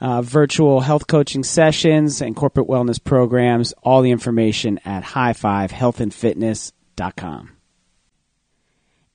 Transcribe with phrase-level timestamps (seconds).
[0.00, 3.72] uh, virtual health coaching sessions and corporate wellness programs.
[3.82, 7.50] All the information at highfivehealthandfitness.com.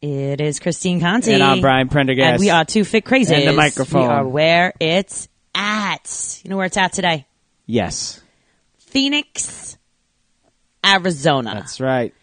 [0.02, 1.32] It is Christine Conti.
[1.32, 2.34] And I'm Brian Prendergast.
[2.34, 3.32] And we are two fit crazies.
[3.32, 4.02] And the microphone.
[4.02, 6.42] We are where it's at.
[6.44, 7.26] You know where it's at today?
[7.66, 8.22] Yes,
[8.78, 9.78] Phoenix,
[10.86, 11.54] Arizona.
[11.54, 12.14] that's right.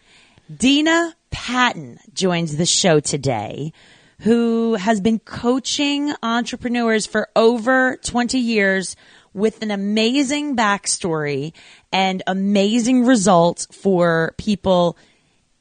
[0.55, 3.73] Dina Patton joins the show today,
[4.21, 8.95] who has been coaching entrepreneurs for over 20 years
[9.33, 11.53] with an amazing backstory
[11.91, 14.97] and amazing results for people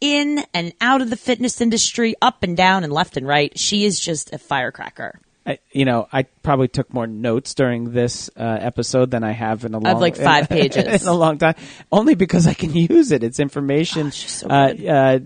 [0.00, 3.58] in and out of the fitness industry, up and down and left and right.
[3.58, 5.20] She is just a firecracker.
[5.46, 9.64] I, you know, I probably took more notes during this uh, episode than I have
[9.64, 11.02] in a long, like five pages.
[11.02, 11.54] in a long time.
[11.90, 13.22] Only because I can use it.
[13.22, 14.08] It's information.
[14.08, 14.86] Oh, she's so uh, good.
[14.86, 15.18] uh,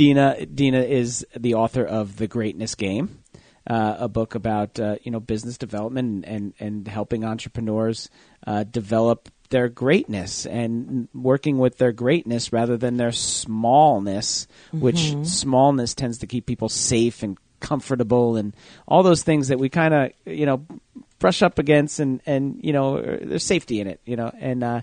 [0.00, 3.22] Dina Dina is the author of The Greatness Game,
[3.66, 8.08] uh, a book about uh, you know business development and and, helping entrepreneurs
[8.46, 15.24] uh, develop their greatness and working with their greatness rather than their smallness, which Mm-hmm.
[15.24, 18.56] smallness tends to keep people safe and comfortable and
[18.88, 20.64] all those things that we kind of you know
[21.18, 24.80] brush up against and and you know there's safety in it you know and uh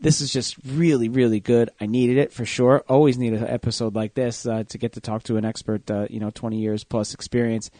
[0.00, 3.94] this is just really really good i needed it for sure always need an episode
[3.94, 6.84] like this uh, to get to talk to an expert uh, you know 20 years
[6.84, 7.70] plus experience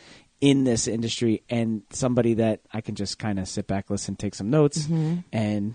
[0.40, 4.34] in this industry and somebody that i can just kind of sit back listen take
[4.34, 4.86] some notes
[5.32, 5.74] and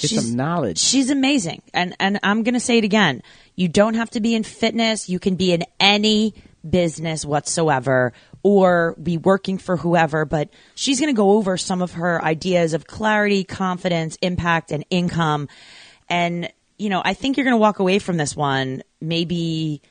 [0.00, 1.60] get She's- some knowledge She's amazing.
[1.74, 3.22] And and I'm going to say it again.
[3.56, 5.08] You don't have to be in fitness.
[5.10, 6.32] You can be in any
[6.68, 11.92] business whatsoever or be working for whoever, but she's going to go over some of
[11.92, 15.48] her ideas of clarity, confidence, impact and income.
[16.08, 19.82] And you know, I think you're going to walk away from this one maybe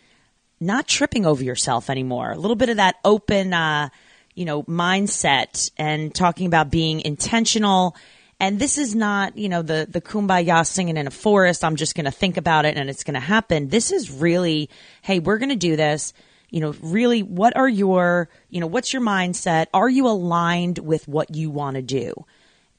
[0.59, 2.31] not tripping over yourself anymore.
[2.31, 3.89] A little bit of that open, uh,
[4.35, 7.95] you know, mindset and talking about being intentional.
[8.39, 11.63] And this is not, you know, the, the kumbaya singing in a forest.
[11.63, 13.69] I'm just going to think about it and it's going to happen.
[13.69, 14.69] This is really,
[15.01, 16.13] hey, we're going to do this.
[16.51, 19.67] You know, really, what are your, you know, what's your mindset?
[19.73, 22.25] Are you aligned with what you want to do?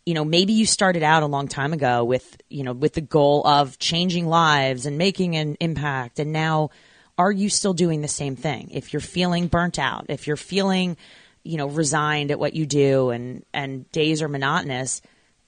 [0.05, 3.01] you know maybe you started out a long time ago with you know with the
[3.01, 6.71] goal of changing lives and making an impact and now
[7.19, 10.97] are you still doing the same thing if you're feeling burnt out if you're feeling
[11.45, 15.03] you know resigned at what you do and and days are monotonous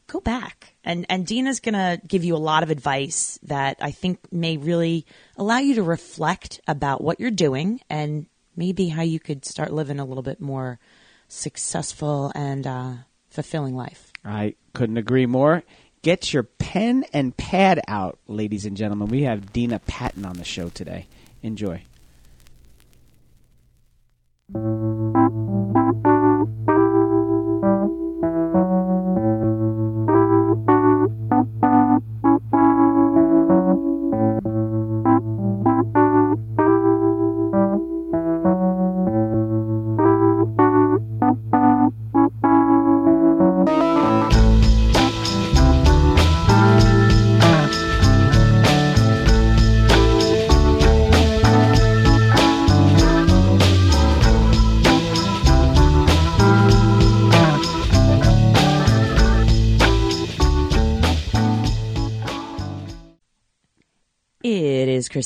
[0.06, 3.91] go back and and Dina's going to give you a lot of advice that I
[3.91, 5.06] think may really
[5.37, 8.26] allow you to reflect about what you're doing and
[8.56, 10.78] maybe how you could start living a little bit more
[11.28, 12.92] successful and uh,
[13.31, 15.62] fulfilling life I couldn't agree more.
[16.03, 19.09] Get your pen and pad out, ladies and gentlemen.
[19.09, 21.06] We have Dina Patton on the show today.
[21.42, 21.82] Enjoy.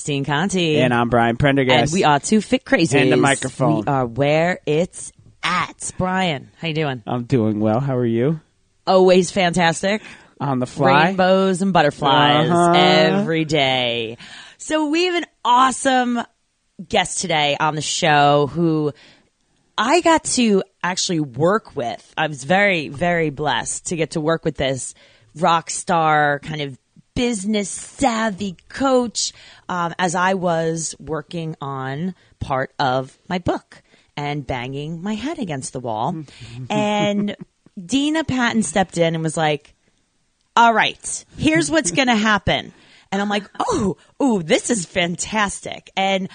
[0.08, 0.78] Christine Conti.
[0.80, 1.92] And I'm Brian Prendergast.
[1.92, 2.94] And we are two fit crazies.
[2.98, 3.80] And the microphone.
[3.82, 5.12] We are where it's
[5.42, 5.90] at.
[5.98, 7.02] Brian, how you doing?
[7.06, 7.78] I'm doing well.
[7.78, 8.40] How are you?
[8.86, 10.00] Always fantastic.
[10.40, 11.08] On the fly?
[11.08, 12.72] Rainbows and butterflies Uh-huh.
[12.74, 14.16] every day.
[14.56, 16.20] So we have an awesome
[16.88, 18.94] guest today on the show who
[19.76, 22.14] I got to actually work with.
[22.16, 24.94] I was very, very blessed to get to work with this
[25.34, 26.78] rock star kind of
[27.14, 29.32] business savvy coach,
[29.68, 33.82] um, as I was working on part of my book
[34.16, 36.24] and banging my head against the wall.
[36.70, 37.36] and
[37.84, 39.74] Dina Patton stepped in and was like,
[40.56, 42.72] all right, here's what's going to happen.
[43.12, 45.90] And I'm like, oh, ooh, this is fantastic.
[45.96, 46.28] And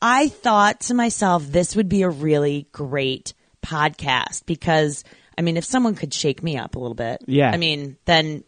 [0.00, 3.34] I thought to myself, this would be a really great
[3.64, 5.04] podcast because,
[5.38, 7.50] I mean, if someone could shake me up a little bit, Yeah.
[7.50, 8.44] I mean, then,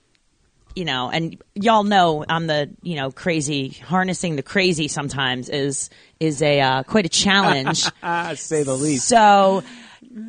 [0.74, 5.90] you know, and y'all know I'm the, you know, crazy, harnessing the crazy sometimes is,
[6.20, 7.84] is a, uh, quite a challenge.
[8.02, 9.08] Ah, say the least.
[9.08, 9.62] so,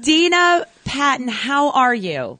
[0.01, 2.39] Dina Patton, how are you?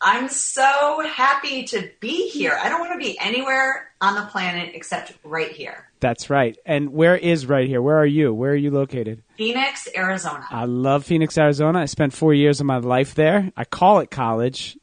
[0.00, 2.58] I'm so happy to be here.
[2.60, 5.88] I don't want to be anywhere on the planet except right here.
[6.00, 6.56] That's right.
[6.66, 7.80] And where is right here?
[7.80, 8.32] Where are you?
[8.32, 9.22] Where are you located?
[9.36, 10.46] Phoenix, Arizona.
[10.50, 11.80] I love Phoenix, Arizona.
[11.80, 13.50] I spent four years of my life there.
[13.56, 14.76] I call it college.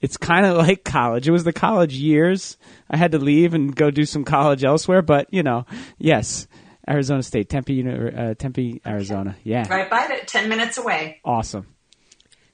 [0.00, 1.28] It's kind of like college.
[1.28, 2.56] It was the college years.
[2.90, 5.66] I had to leave and go do some college elsewhere, but you know,
[5.98, 6.46] yes,
[6.88, 9.36] Arizona State, Tempe, uh, Tempe, Arizona.
[9.44, 11.20] Yeah, Right by it, 10 minutes away.
[11.24, 11.66] awesome.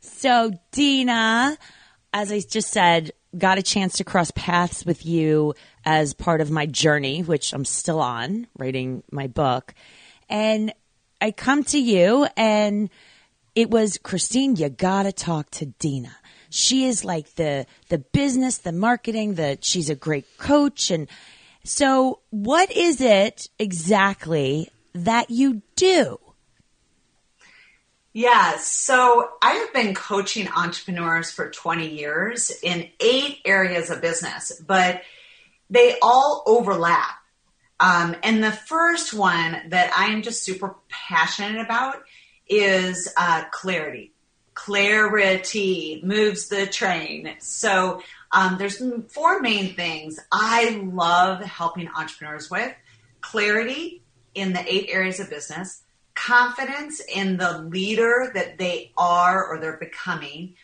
[0.01, 1.57] So, Dina,
[2.13, 5.55] as I just said, got a chance to cross paths with you
[5.85, 9.75] as part of my journey, which I'm still on writing my book.
[10.29, 10.73] And
[11.21, 12.89] I come to you and
[13.55, 16.15] it was Christine, you gotta talk to Dina.
[16.57, 21.09] She is like the the business, the marketing, the she's a great coach and
[21.65, 26.21] so what is it exactly that you do?
[28.13, 34.59] Yeah, so I have been coaching entrepreneurs for 20 years in eight areas of business,
[34.67, 35.03] but
[35.69, 37.11] they all overlap.
[37.79, 41.97] Um, and the first one that I am just super passionate about
[42.49, 44.13] is uh, clarity.
[44.57, 47.37] Clarity moves the train.
[47.39, 52.75] So um, there's four main things I love helping entrepreneurs with
[53.21, 54.03] clarity
[54.35, 55.83] in the eight areas of business,
[56.15, 60.55] confidence in the leader that they are or they're becoming,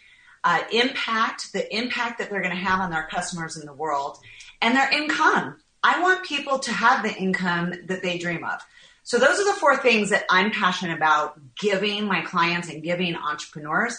[0.43, 4.19] uh, impact, the impact that they're going to have on their customers in the world,
[4.63, 5.59] and their income.
[5.83, 8.61] I want people to have the income that they dream of.
[9.03, 13.17] So those are the four things that I'm passionate about giving my clients and giving
[13.17, 13.99] entrepreneurs.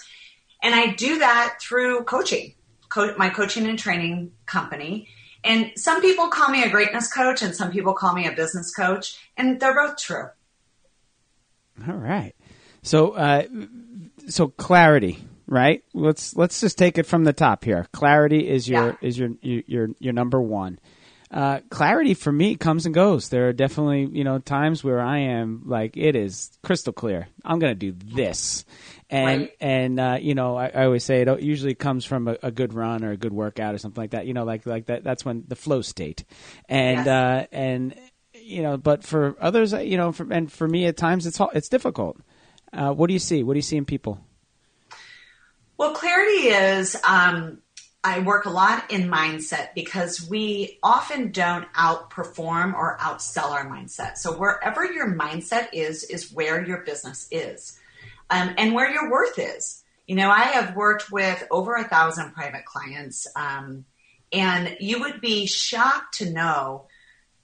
[0.62, 2.54] And I do that through coaching,
[2.90, 5.10] co- my coaching and training company.
[5.44, 8.74] And some people call me a greatness coach and some people call me a business
[8.74, 10.28] coach, and they're both true.
[11.88, 12.34] All right.
[12.82, 13.44] So, uh,
[14.30, 15.18] so clarity,
[15.48, 15.84] right?
[15.94, 17.88] Let's let's just take it from the top here.
[17.92, 18.96] Clarity is your Yeah.
[19.02, 20.80] is your your your, your number one.
[21.34, 23.30] Uh, clarity for me comes and goes.
[23.30, 27.28] There are definitely you know times where I am like it is crystal clear.
[27.44, 28.66] I'm going to do this,
[29.10, 29.52] and Right.
[29.60, 32.76] and uh, you know I, I always say it usually comes from a, a good
[32.76, 34.28] run or a good workout or something like that.
[34.28, 35.04] You know, like like that.
[35.04, 36.24] That's when the flow state,
[36.70, 37.08] and Yes.
[37.08, 37.96] uh, and
[38.36, 41.40] you know, but for others, uh, you know, for, and for me at times it's
[41.56, 42.18] it's difficult.
[42.72, 43.42] Uh, what do you see?
[43.42, 44.20] What do you see in people?
[45.78, 47.63] Well, clarity is um,
[48.04, 54.18] I work a lot in mindset because we often don't outperform or outsell our mindset.
[54.18, 57.80] So wherever your mindset is, is where your business is,
[58.30, 59.84] um, and where your worth is.
[60.06, 63.86] You know, I have worked with over a thousand private clients, um,
[64.34, 66.88] and you would be shocked to know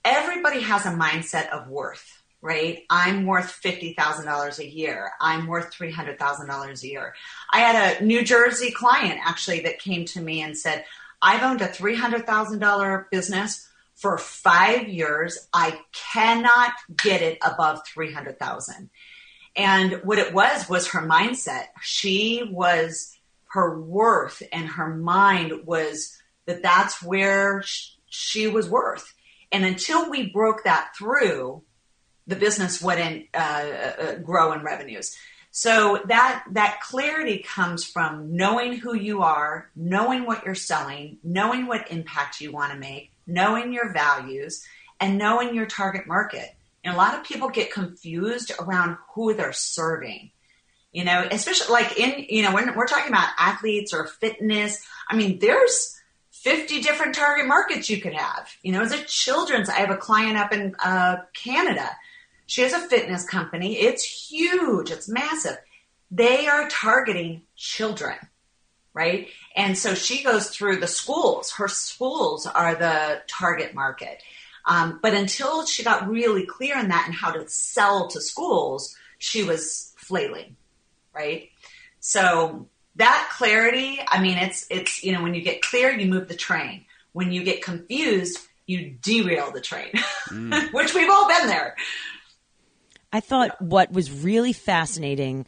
[0.04, 2.84] everybody has a mindset of worth, right?
[2.88, 5.12] I'm worth $50,000 a year.
[5.20, 7.14] I'm worth $300,000 a year.
[7.52, 10.84] I had a New Jersey client actually that came to me and said,
[11.20, 15.48] I've owned a $300,000 business for five years.
[15.52, 18.88] I cannot get it above 300,000.
[19.56, 21.66] And what it was was her mindset.
[21.82, 23.18] She was
[23.50, 27.62] her worth and her mind was that that's where
[28.08, 29.12] she was worth.
[29.52, 31.62] And until we broke that through,
[32.30, 35.16] the business wouldn't uh, uh, grow in revenues.
[35.50, 41.66] So that that clarity comes from knowing who you are, knowing what you're selling, knowing
[41.66, 44.64] what impact you want to make, knowing your values,
[45.00, 46.54] and knowing your target market.
[46.84, 50.30] And a lot of people get confused around who they're serving.
[50.92, 54.86] You know, especially like in you know when we're talking about athletes or fitness.
[55.08, 58.48] I mean, there's 50 different target markets you could have.
[58.62, 61.90] You know, as a children's, I have a client up in uh, Canada.
[62.50, 63.78] She has a fitness company.
[63.78, 64.90] It's huge.
[64.90, 65.56] It's massive.
[66.10, 68.16] They are targeting children,
[68.92, 69.28] right?
[69.54, 71.52] And so she goes through the schools.
[71.52, 74.20] Her schools are the target market.
[74.66, 78.96] Um, but until she got really clear on that and how to sell to schools,
[79.18, 80.56] she was flailing,
[81.14, 81.50] right?
[82.00, 82.66] So
[82.96, 86.34] that clarity, I mean, it's it's you know when you get clear, you move the
[86.34, 86.84] train.
[87.12, 89.92] When you get confused, you derail the train,
[90.30, 90.72] mm.
[90.72, 91.76] which we've all been there.
[93.12, 93.66] I thought yeah.
[93.66, 95.46] what was really fascinating,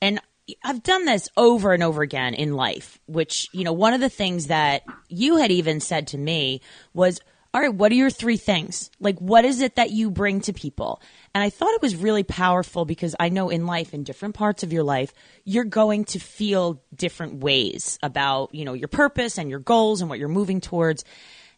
[0.00, 0.20] and
[0.64, 4.08] I've done this over and over again in life, which, you know, one of the
[4.08, 6.60] things that you had even said to me
[6.94, 7.20] was,
[7.52, 8.90] all right, what are your three things?
[9.00, 11.02] Like, what is it that you bring to people?
[11.34, 14.62] And I thought it was really powerful because I know in life, in different parts
[14.62, 15.12] of your life,
[15.44, 20.08] you're going to feel different ways about, you know, your purpose and your goals and
[20.08, 21.04] what you're moving towards.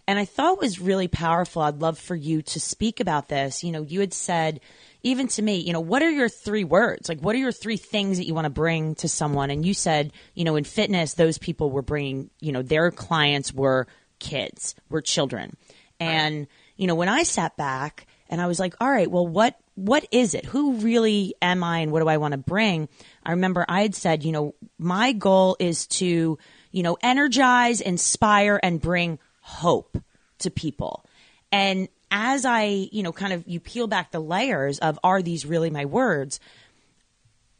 [0.09, 1.63] And I thought it was really powerful.
[1.63, 3.63] I'd love for you to speak about this.
[3.63, 4.61] You know, you had said,
[5.03, 7.09] even to me, you know, what are your three words?
[7.09, 9.51] Like, what are your three things that you want to bring to someone?
[9.51, 13.53] And you said, you know, in fitness, those people were bringing, you know, their clients
[13.53, 13.87] were
[14.19, 15.57] kids, were children.
[16.01, 19.57] And, you know, when I sat back and I was like, all right, well, what,
[19.75, 20.45] what is it?
[20.47, 22.89] Who really am I and what do I want to bring?
[23.25, 26.39] I remember I had said, you know, my goal is to,
[26.73, 29.99] you know, energize, inspire, and bring hope
[30.39, 31.05] to people.
[31.53, 35.45] And as I, you know, kind of you peel back the layers of are these
[35.45, 36.41] really my words?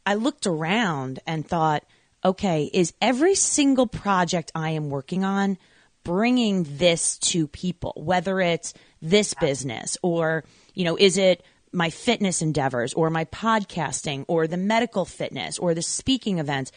[0.05, 1.83] I looked around and thought,
[2.25, 5.57] okay, is every single project I am working on
[6.03, 12.41] bringing this to people, whether it's this business or, you know, is it my fitness
[12.41, 16.71] endeavors or my podcasting or the medical fitness or the speaking events?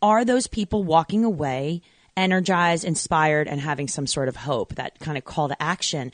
[0.00, 1.82] Are those people walking away
[2.16, 6.12] energized, inspired, and having some sort of hope, that kind of call to action?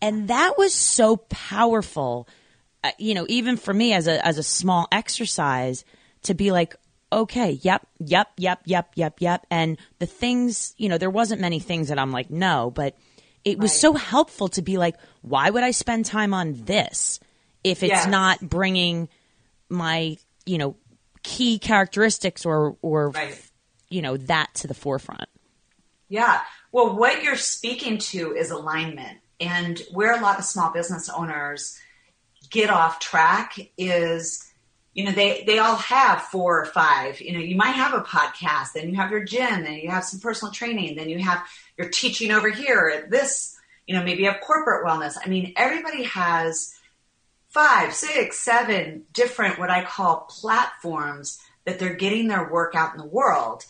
[0.00, 2.28] And that was so powerful,
[2.84, 5.84] uh, you know, even for me as a, as a small exercise
[6.22, 6.76] to be like,
[7.12, 9.46] okay, yep, yep, yep, yep, yep, yep.
[9.50, 12.96] And the things, you know, there wasn't many things that I'm like, no, but
[13.44, 13.80] it was right.
[13.80, 17.20] so helpful to be like, why would I spend time on this
[17.62, 18.06] if it's yes.
[18.06, 19.08] not bringing
[19.68, 20.76] my, you know,
[21.22, 23.40] key characteristics or, or, right.
[23.88, 25.28] you know, that to the forefront?
[26.08, 26.40] Yeah.
[26.72, 29.18] Well, what you're speaking to is alignment.
[29.40, 31.78] And where a lot of small business owners
[32.50, 34.50] get off track is,
[34.94, 37.20] you know, they, they all have four or five.
[37.20, 40.04] You know, you might have a podcast, then you have your gym, then you have
[40.04, 41.46] some personal training, then you have
[41.76, 45.16] your teaching over here at this, you know, maybe you have corporate wellness.
[45.22, 46.74] I mean, everybody has
[47.48, 52.98] five, six, seven different what I call platforms that they're getting their work out in
[52.98, 53.64] the world.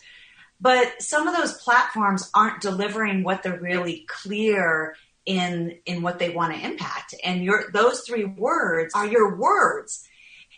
[0.59, 4.95] But some of those platforms aren't delivering what they're really clear
[5.25, 7.13] in in what they want to impact.
[7.23, 10.07] And your those three words are your words.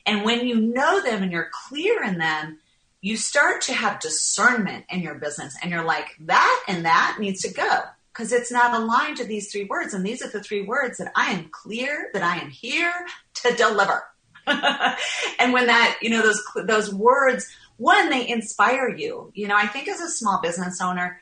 [0.06, 2.60] And when you know them and you're clear in them
[3.02, 5.56] you start to have discernment in your business.
[5.62, 7.80] And you're like that and that needs to go.
[8.12, 9.94] Because it's not aligned to these three words.
[9.94, 12.94] And these are the three words that i am clear that i am here
[13.36, 14.04] to deliver.
[15.40, 17.48] And when that you know those those words
[17.80, 19.32] one they inspire you.
[19.34, 21.20] You know i think as a small business owner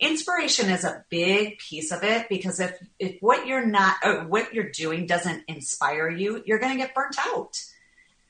[0.00, 4.54] inspiration is a big piece of it because if if what you're not uh, what
[4.54, 7.60] you're doing doesn't inspire you you're going to get burnt out.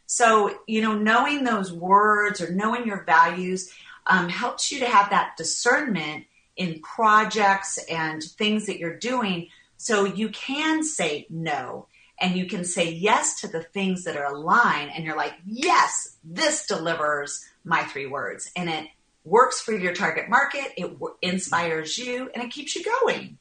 [0.06, 3.72] So you know knowing those words or knowing your values
[4.06, 6.24] um, helps you to have that discernment
[6.56, 11.86] in projects and things that you're doing so you can say no
[12.20, 16.16] and you can say yes to the things that are aligned and you're like yes
[16.24, 18.88] this delivers my three words and it
[19.24, 23.38] works for your target market, it w- inspires you, and it keeps you going.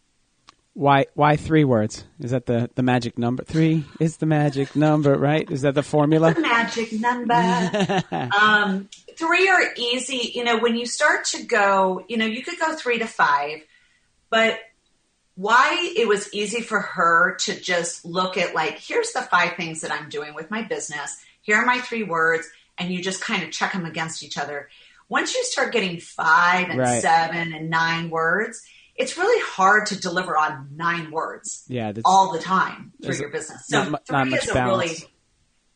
[0.74, 1.08] Why?
[1.16, 2.04] Why three words?
[2.20, 3.44] Is that the the magic number?
[3.44, 5.50] Three is the magic number, right?
[5.50, 6.36] Is that the formula?
[6.36, 8.04] The magic number.
[8.40, 10.34] um, three are easy.
[10.36, 13.62] You know, when you start to go, you know, you could go three to five,
[14.30, 14.60] but
[15.34, 19.82] why it was easy for her to just look at like, here's the five things
[19.82, 21.24] that I'm doing with my business.
[21.42, 24.70] Here are my three words, and you just kind of check them against each other
[25.10, 27.02] once you start getting five and right.
[27.02, 28.62] seven and nine words,
[28.96, 33.68] it's really hard to deliver on nine words yeah, all the time through your business.
[33.68, 34.90] So not, three not is a balance.
[34.90, 35.14] really,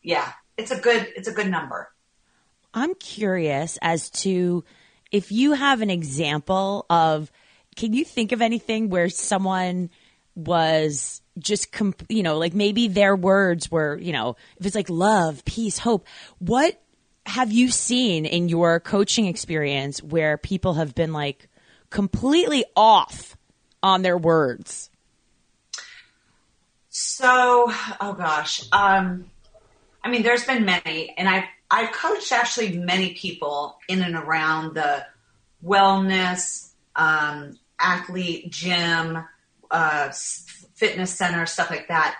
[0.02, 1.90] yeah, it's a good, it's a good number.
[2.74, 4.64] I'm curious as to
[5.10, 7.30] if you have an example of,
[7.76, 9.90] can you think of anything where someone
[10.34, 14.90] was just, comp- you know, like maybe their words were, you know, if it's like
[14.90, 16.06] love, peace, hope,
[16.38, 16.82] what
[17.26, 21.48] have you seen in your coaching experience where people have been like
[21.90, 23.36] completely off
[23.82, 24.90] on their words?
[26.90, 28.64] So, oh gosh.
[28.72, 29.30] Um,
[30.04, 34.74] I mean, there's been many, and I've, I've coached actually many people in and around
[34.74, 35.06] the
[35.64, 39.24] wellness, um, athlete, gym,
[39.70, 40.10] uh,
[40.74, 42.16] fitness center, stuff like that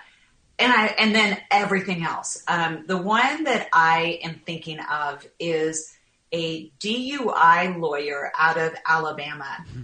[0.62, 2.42] and I and then everything else.
[2.46, 5.92] Um, the one that I am thinking of is
[6.32, 9.82] a DUI lawyer out of Alabama mm-hmm.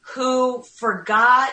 [0.00, 1.52] who forgot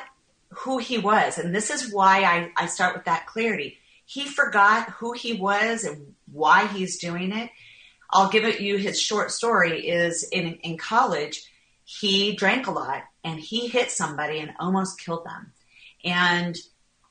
[0.50, 1.38] who he was.
[1.38, 3.77] And this is why I, I start with that clarity.
[4.06, 7.50] He forgot who he was and why he's doing it.
[8.10, 11.51] I'll give it you his short story is in, in college,
[11.84, 15.51] he drank a lot and he hit somebody and almost killed them.
[16.06, 16.58] And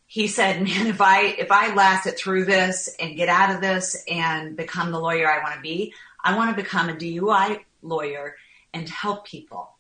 [0.07, 3.61] he said, man, if I, if I last it through this and get out of
[3.61, 7.61] this and become the lawyer I want to be, I want to become a DUI
[7.83, 8.37] lawyer
[8.73, 9.71] and help people.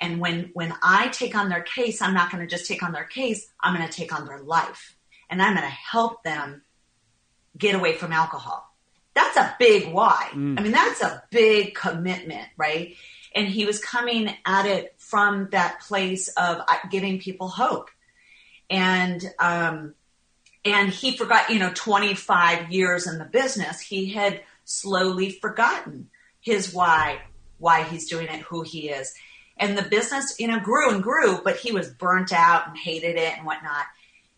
[0.00, 2.92] And when, when I take on their case, I'm not going to just take on
[2.92, 3.50] their case.
[3.60, 4.96] I'm going to take on their life
[5.28, 6.62] and I'm going to help them
[7.56, 8.66] get away from alcohol.
[9.14, 10.28] That's a big why.
[10.32, 10.58] Mm.
[10.58, 12.94] I mean, that's a big commitment, right?
[13.34, 17.90] And he was coming at it from that place of uh, giving people hope.
[18.70, 19.94] And, um,
[20.64, 26.08] and he forgot, you know, 25 years in the business, he had slowly forgotten
[26.40, 27.20] his why,
[27.58, 29.14] why he's doing it, who he is
[29.60, 33.16] and the business, you know, grew and grew, but he was burnt out and hated
[33.16, 33.84] it and whatnot.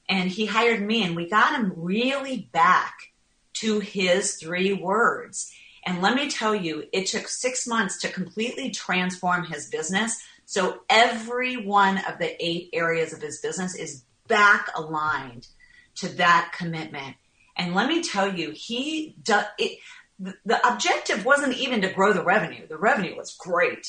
[0.08, 3.12] And he hired me and we got him really back
[3.54, 5.54] to his three words.
[5.86, 10.20] And let me tell you, it took six months to completely transform his business.
[10.44, 15.48] So every one of the eight areas of his business is back aligned
[15.96, 17.16] to that commitment.
[17.56, 19.78] And let me tell you, he does it.
[20.18, 22.66] The objective wasn't even to grow the revenue.
[22.66, 23.86] The revenue was great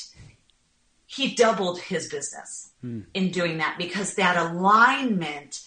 [1.06, 3.00] he doubled his business hmm.
[3.12, 5.62] in doing that because that alignment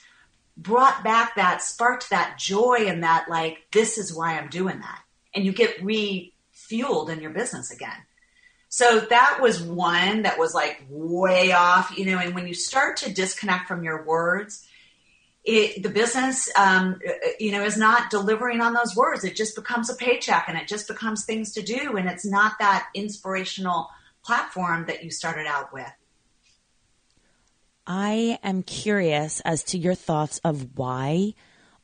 [0.55, 5.01] brought back that sparked that joy and that like this is why I'm doing that
[5.34, 7.98] and you get refueled in your business again.
[8.69, 12.98] So that was one that was like way off, you know, and when you start
[12.98, 14.66] to disconnect from your words,
[15.47, 16.99] it, the business, um,
[17.39, 19.23] you know, is not delivering on those words.
[19.23, 21.95] It just becomes a paycheck and it just becomes things to do.
[21.95, 23.89] And it's not that inspirational
[24.25, 25.89] platform that you started out with.
[27.87, 31.33] I am curious as to your thoughts of why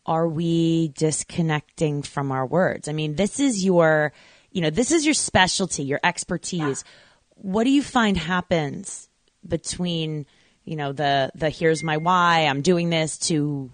[0.05, 2.89] are we disconnecting from our words?
[2.89, 4.12] I mean, this is your,
[4.51, 6.84] you know, this is your specialty, your expertise.
[6.86, 6.91] Yeah.
[7.36, 9.08] What do you find happens
[9.47, 10.26] between,
[10.65, 13.71] you know, the the here's my why, I'm doing this to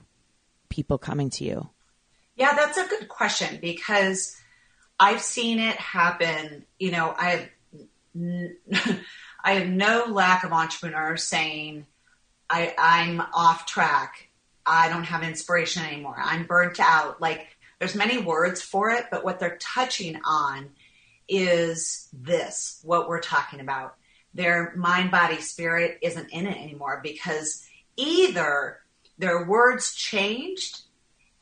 [0.69, 1.69] people coming to you?
[2.35, 4.35] Yeah, that's a good question because
[4.99, 7.49] I've seen it happen, you know, I've
[9.43, 11.85] I have no lack of entrepreneurs saying,
[12.49, 14.29] I, I'm off track.
[14.65, 16.17] I don't have inspiration anymore.
[16.21, 17.21] I'm burnt out.
[17.21, 17.47] Like
[17.79, 20.69] there's many words for it, but what they're touching on
[21.27, 23.95] is this, what we're talking about.
[24.33, 28.79] Their mind, body, spirit isn't in it anymore because either
[29.17, 30.81] their words changed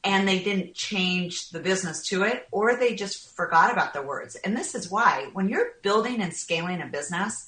[0.03, 4.35] and they didn't change the business to it, or they just forgot about the words.
[4.35, 7.47] And this is why when you're building and scaling a business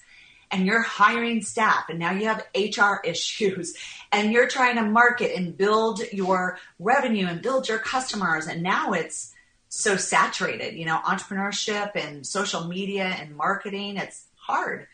[0.51, 3.75] and you're hiring staff and now you have HR issues
[4.11, 8.91] and you're trying to market and build your revenue and build your customers, and now
[8.91, 9.33] it's
[9.69, 14.87] so saturated, you know, entrepreneurship and social media and marketing, it's hard.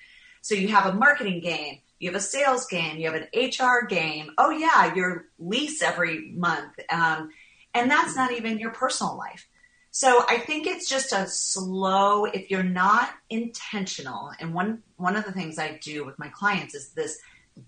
[0.45, 3.87] So you have a marketing game, you have a sales game, you have an HR
[3.87, 4.29] game.
[4.37, 6.71] Oh yeah, your lease every month.
[6.87, 7.31] Um,
[7.73, 9.47] and that's not even your personal life.
[9.89, 15.25] So I think it's just a slow, if you're not intentional, and one, one of
[15.25, 17.19] the things I do with my clients is this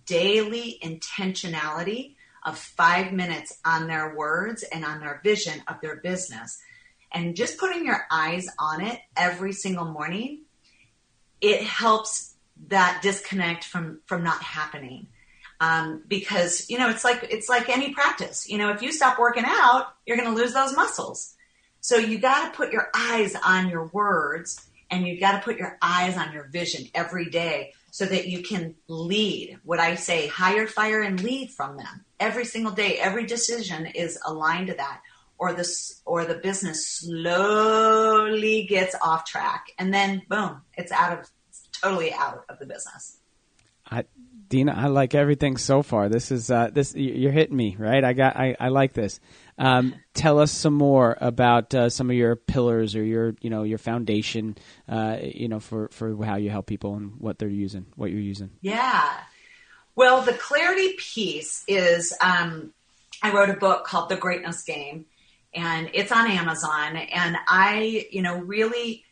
[0.05, 2.13] daily intentionality
[2.45, 6.61] of five minutes on their words and on their vision of their business.
[7.11, 10.43] And just putting your eyes on it every single morning,
[11.41, 12.35] it helps
[12.67, 15.07] that disconnect from, from not happening
[15.59, 18.49] um, because you know it's like it's like any practice.
[18.49, 21.35] You know, if you stop working out, you're going to lose those muscles.
[21.79, 25.57] So you got to put your eyes on your words, and you got to put
[25.57, 29.59] your eyes on your vision every day, so that you can lead.
[29.63, 32.97] What I say, hire, fire, and lead from them every single day.
[32.97, 35.01] Every decision is aligned to that,
[35.39, 41.31] or this or the business slowly gets off track, and then boom, it's out of
[41.81, 43.17] totally out of the business.
[43.89, 44.05] I
[44.49, 46.07] Dina, I like everything so far.
[46.07, 48.03] This is uh, this you're hitting me right.
[48.03, 49.19] I got I, I like this.
[49.57, 53.63] Um, tell us some more about uh, some of your pillars or your you know
[53.63, 54.57] your foundation.
[54.87, 58.21] Uh, you know for for how you help people and what they're using, what you're
[58.21, 58.51] using.
[58.61, 59.17] Yeah.
[59.95, 62.71] Well, the clarity piece is um,
[63.23, 65.05] I wrote a book called The Greatness Game,
[65.53, 66.95] and it's on Amazon.
[66.95, 69.03] And I you know really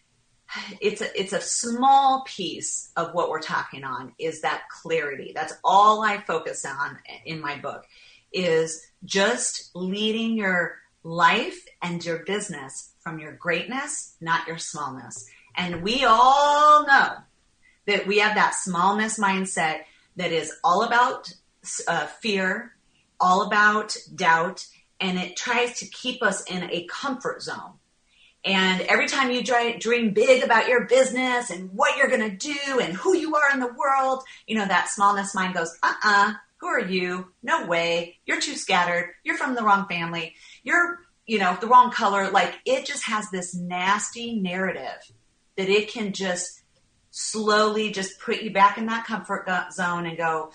[0.81, 5.31] it's a, it's a small piece of what we're talking on is that clarity.
[5.36, 7.86] That's all I focus on in my book
[8.31, 15.29] is just leading your life and your business from your greatness, not your smallness.
[15.55, 17.15] And we all know
[17.86, 19.81] that we have that smallness mindset
[20.15, 21.34] that is all about
[21.88, 22.75] uh, fear
[23.19, 24.65] all about doubt
[24.99, 27.73] and it tries to keep us in a comfort zone.
[28.45, 32.79] And every time you dream big about your business and what you're going to do
[32.79, 36.34] and who you are in the world, you know, that smallness mind goes, uh uh
[36.58, 37.31] who are you?
[37.43, 38.17] No way.
[38.25, 39.12] You're too scattered.
[39.23, 40.36] You're from the wrong family.
[40.63, 42.29] You're, you know, the wrong color.
[42.29, 45.12] Like it just has this nasty narrative
[45.58, 46.62] that it can just
[47.10, 50.51] slowly just put you back in that comfort zone and go,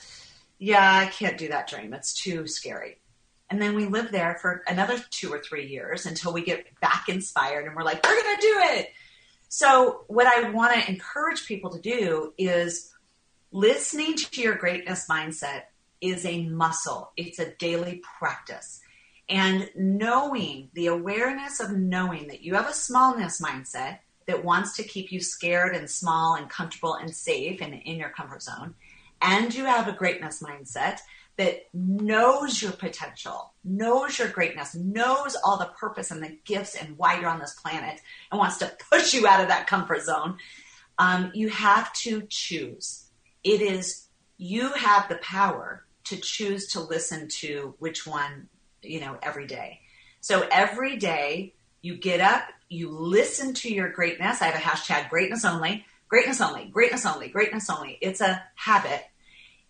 [0.59, 1.93] yeah, I can't do that dream.
[1.93, 3.00] It's too scary.
[3.51, 7.09] And then we live there for another two or three years until we get back
[7.09, 8.93] inspired and we're like, we're going to do it.
[9.49, 12.93] So, what I want to encourage people to do is
[13.51, 15.63] listening to your greatness mindset
[16.01, 18.81] is a muscle, it's a daily practice.
[19.29, 24.85] And knowing the awareness of knowing that you have a smallness mindset that wants to
[24.85, 28.75] keep you scared and small and comfortable and safe and in your comfort zone,
[29.21, 31.01] and you have a greatness mindset
[31.41, 36.99] that knows your potential, knows your greatness, knows all the purpose and the gifts and
[36.99, 37.99] why you're on this planet,
[38.31, 40.37] and wants to push you out of that comfort zone,
[40.99, 43.07] um, you have to choose.
[43.43, 48.51] It is, you have the power to choose to listen to which one,
[48.83, 49.81] you know, every day.
[50.21, 54.43] So every day you get up, you listen to your greatness.
[54.43, 57.97] I have a hashtag greatness only, greatness only, greatness only, greatness only.
[58.03, 59.07] It's a habit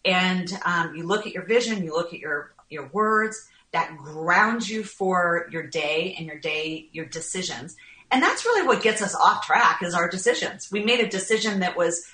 [0.04, 4.68] and um, you look at your vision, you look at your your words that ground
[4.68, 7.76] you for your day and your day your decisions.
[8.10, 10.68] And that's really what gets us off track is our decisions.
[10.70, 12.04] We made a decision that was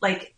[0.00, 0.34] like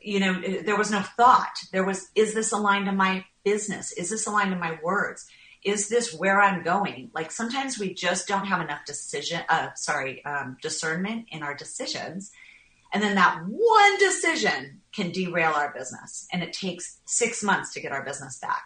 [0.00, 1.56] you know there was no thought.
[1.72, 3.92] There was is this aligned to my business?
[3.92, 5.26] Is this aligned to my words?
[5.64, 7.10] Is this where I'm going?
[7.14, 12.30] Like sometimes we just don't have enough decision uh, sorry um, discernment in our decisions
[12.94, 16.26] and then that one decision can derail our business.
[16.32, 18.64] And it takes six months to get our business back.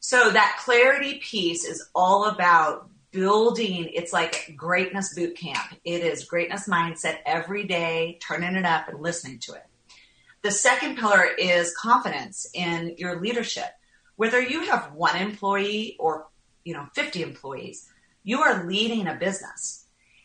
[0.00, 3.88] So that clarity piece is all about building.
[3.94, 5.78] It's like greatness boot camp.
[5.84, 9.64] It is greatness mindset every day, turning it up and listening to it.
[10.42, 13.70] The second pillar is confidence in your leadership.
[14.16, 16.26] Whether you have one employee or,
[16.64, 17.88] you know, 50 employees,
[18.24, 19.83] you are leading a business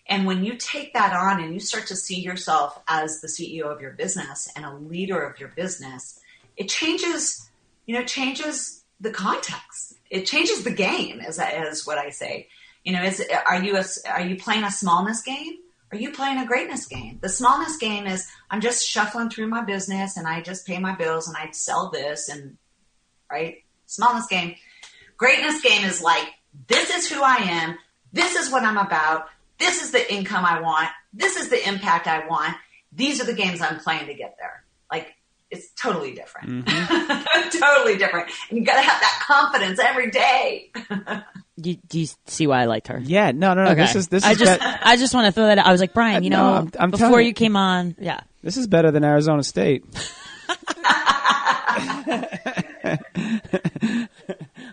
[0.09, 3.65] and when you take that on and you start to see yourself as the CEO
[3.65, 6.19] of your business and a leader of your business,
[6.57, 7.47] it changes,
[7.85, 9.93] you know, changes the context.
[10.09, 11.37] It changes the game, as
[11.85, 12.47] what I say.
[12.83, 15.53] You know, is are you a, are you playing a smallness game?
[15.91, 17.19] Are you playing a greatness game?
[17.21, 20.95] The smallness game is I'm just shuffling through my business and I just pay my
[20.95, 22.57] bills and I sell this and
[23.31, 24.55] right smallness game.
[25.17, 26.27] Greatness game is like
[26.67, 27.77] this is who I am.
[28.11, 29.27] This is what I'm about
[29.59, 30.89] this is the income I want.
[31.13, 32.55] This is the impact I want.
[32.91, 34.63] These are the games I'm playing to get there.
[34.91, 35.15] Like
[35.51, 36.65] it's totally different.
[36.65, 37.49] Mm-hmm.
[37.59, 38.29] totally different.
[38.49, 40.71] And you got to have that confidence every day.
[40.73, 42.99] do, you, do you see why I liked her?
[42.99, 43.71] Yeah, no, no, no.
[43.71, 43.81] Okay.
[43.81, 44.23] This is this.
[44.23, 45.57] I is just, I just want to throw that.
[45.57, 45.65] out.
[45.65, 48.57] I was like, Brian, you know, no, I'm, I'm before you came on, yeah, this
[48.57, 49.85] is better than Arizona State.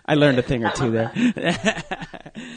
[0.07, 1.11] I learned a thing or two there.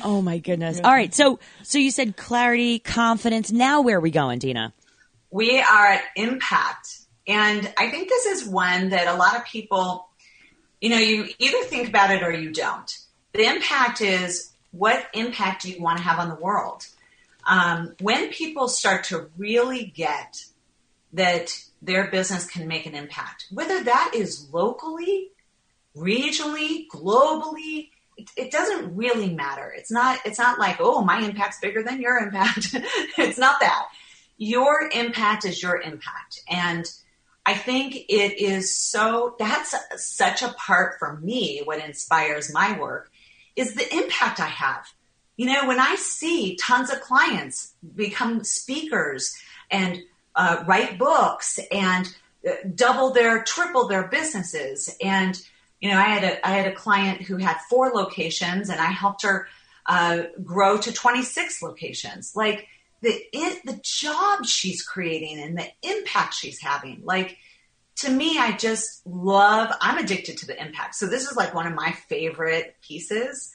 [0.04, 0.80] oh my goodness.
[0.82, 1.12] All right.
[1.12, 3.50] So, so you said clarity, confidence.
[3.50, 4.72] Now where are we going, Dina?
[5.30, 6.98] We are at impact.
[7.26, 10.08] And I think this is one that a lot of people,
[10.80, 12.90] you know, you either think about it or you don't.
[13.32, 16.86] The impact is what impact do you want to have on the world?
[17.46, 20.44] Um, when people start to really get
[21.12, 25.29] that their business can make an impact, whether that is locally
[25.96, 29.72] regionally, globally, it, it, doesn't really matter.
[29.76, 32.68] It's not it's not like, oh, my impact's bigger than your impact.
[33.18, 33.86] it's not that.
[34.36, 36.40] Your impact is your impact.
[36.48, 36.90] And
[37.44, 43.10] I think it is so that's such a part for me what inspires my work
[43.56, 44.86] is the impact I have.
[45.36, 49.34] You know, when I see tons of clients become speakers
[49.70, 49.98] and
[50.34, 52.14] uh, write books and
[52.48, 55.40] uh, double their triple their businesses and
[55.80, 58.90] you know, I had a I had a client who had four locations, and I
[58.90, 59.48] helped her
[59.86, 62.36] uh, grow to 26 locations.
[62.36, 62.68] Like
[63.00, 67.02] the it, the job she's creating and the impact she's having.
[67.04, 67.38] Like
[67.96, 69.74] to me, I just love.
[69.80, 70.96] I'm addicted to the impact.
[70.96, 73.52] So this is like one of my favorite pieces.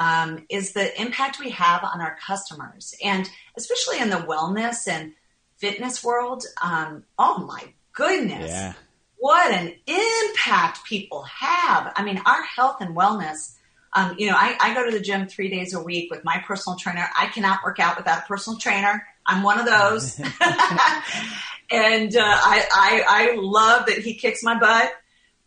[0.00, 5.12] Um, is the impact we have on our customers, and especially in the wellness and
[5.56, 6.44] fitness world.
[6.62, 8.48] Um, oh my goodness!
[8.48, 8.74] Yeah
[9.18, 11.92] what an impact people have.
[11.96, 13.54] I mean, our health and wellness.
[13.92, 16.42] Um, you know, I, I, go to the gym three days a week with my
[16.46, 17.08] personal trainer.
[17.18, 19.02] I cannot work out without a personal trainer.
[19.26, 20.18] I'm one of those.
[21.70, 24.92] and uh, I, I, I love that he kicks my butt.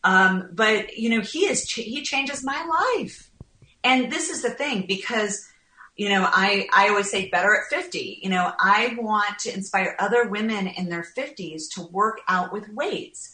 [0.03, 3.29] Um, but you know, he is he changes my life,
[3.83, 5.47] and this is the thing because
[5.95, 8.19] you know I I always say better at fifty.
[8.23, 12.67] You know, I want to inspire other women in their fifties to work out with
[12.69, 13.31] weights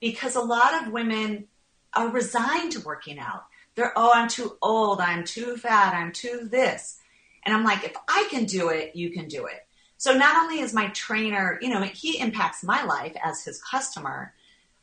[0.00, 1.46] because a lot of women
[1.94, 3.44] are resigned to working out.
[3.74, 6.98] They're oh I'm too old, I'm too fat, I'm too this,
[7.44, 9.66] and I'm like if I can do it, you can do it.
[9.96, 14.32] So not only is my trainer, you know, he impacts my life as his customer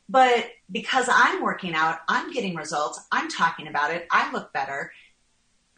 [0.08, 4.92] but because I'm working out, I'm getting results, I'm talking about it, I look better.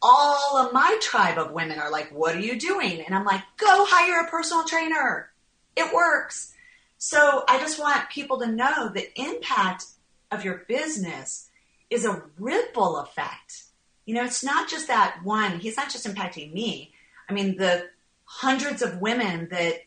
[0.02, 3.00] All of my tribe of women are like, What are you doing?
[3.00, 5.30] And I'm like, Go hire a personal trainer.
[5.76, 6.54] It works.
[7.02, 9.86] So I just want people to know the impact
[10.30, 11.48] of your business
[11.88, 13.62] is a ripple effect.
[14.04, 16.92] You know, it's not just that one, he's not just impacting me.
[17.26, 17.88] I mean, the
[18.26, 19.78] hundreds of women that,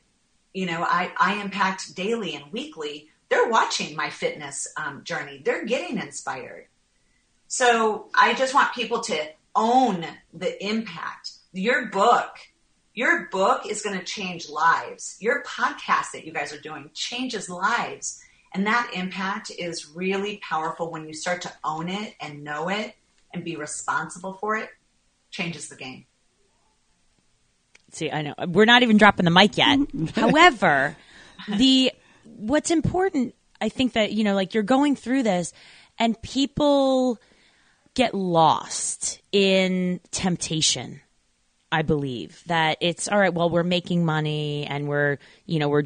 [0.55, 5.41] you know, I, I impact daily and weekly they're watching my fitness um, journey.
[5.43, 6.65] They're getting inspired.
[7.47, 11.33] So I just want people to own the impact.
[11.51, 12.37] Your book,
[12.93, 15.17] your book is going to change lives.
[15.19, 18.21] Your podcast that you guys are doing changes lives.
[18.53, 22.95] And that impact is really powerful when you start to own it and know it
[23.33, 24.69] and be responsible for it,
[25.31, 26.05] changes the game.
[27.91, 29.79] See, I know we're not even dropping the mic yet.
[30.15, 30.95] However,
[31.47, 31.91] the
[32.25, 35.51] what's important, I think that, you know, like you're going through this
[35.97, 37.19] and people
[37.95, 41.01] get lost in temptation.
[41.73, 43.33] I believe that it's all right.
[43.33, 45.85] Well, we're making money and we're, you know, we're,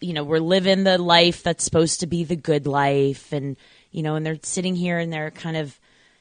[0.00, 3.32] you know, we're living the life that's supposed to be the good life.
[3.32, 3.56] And,
[3.90, 5.76] you know, and they're sitting here and they're kind of,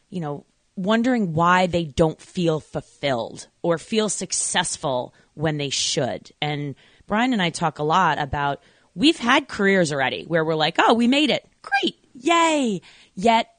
[0.10, 0.44] you know,
[0.76, 6.32] wondering why they don't feel fulfilled or feel successful when they should.
[6.42, 6.74] And
[7.06, 8.60] Brian and I talk a lot about
[8.96, 11.48] we've had careers already where we're like, oh, we made it.
[11.62, 11.96] Great.
[12.16, 12.82] Yay.
[13.14, 13.54] Yet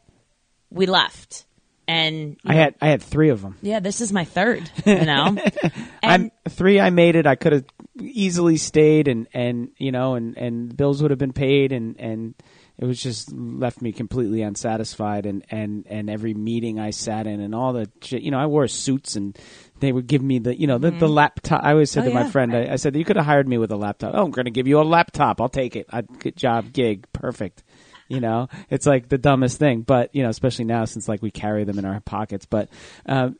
[0.71, 1.45] we left.
[1.90, 3.57] And I had I had three of them.
[3.62, 4.70] Yeah, this is my third.
[4.87, 5.37] You know,
[6.03, 6.79] and I'm three.
[6.79, 7.26] I made it.
[7.26, 7.64] I could have
[8.00, 12.35] easily stayed, and and you know, and and bills would have been paid, and and
[12.79, 15.26] it was just left me completely unsatisfied.
[15.26, 18.68] And and and every meeting I sat in, and all the you know, I wore
[18.68, 19.37] suits and
[19.81, 21.00] they would give me the you know the, mm-hmm.
[21.00, 21.64] the laptop.
[21.64, 22.55] I always said oh, to my friend.
[22.55, 24.14] I, I, said you could have hired me with a laptop.
[24.14, 25.40] Oh, I'm going to give you a laptop.
[25.40, 25.87] I'll take it.
[25.90, 27.64] I, good job, gig, perfect.
[28.11, 31.31] You know, it's like the dumbest thing, but you know, especially now since like we
[31.31, 32.44] carry them in our pockets.
[32.44, 32.68] But
[33.07, 33.38] um,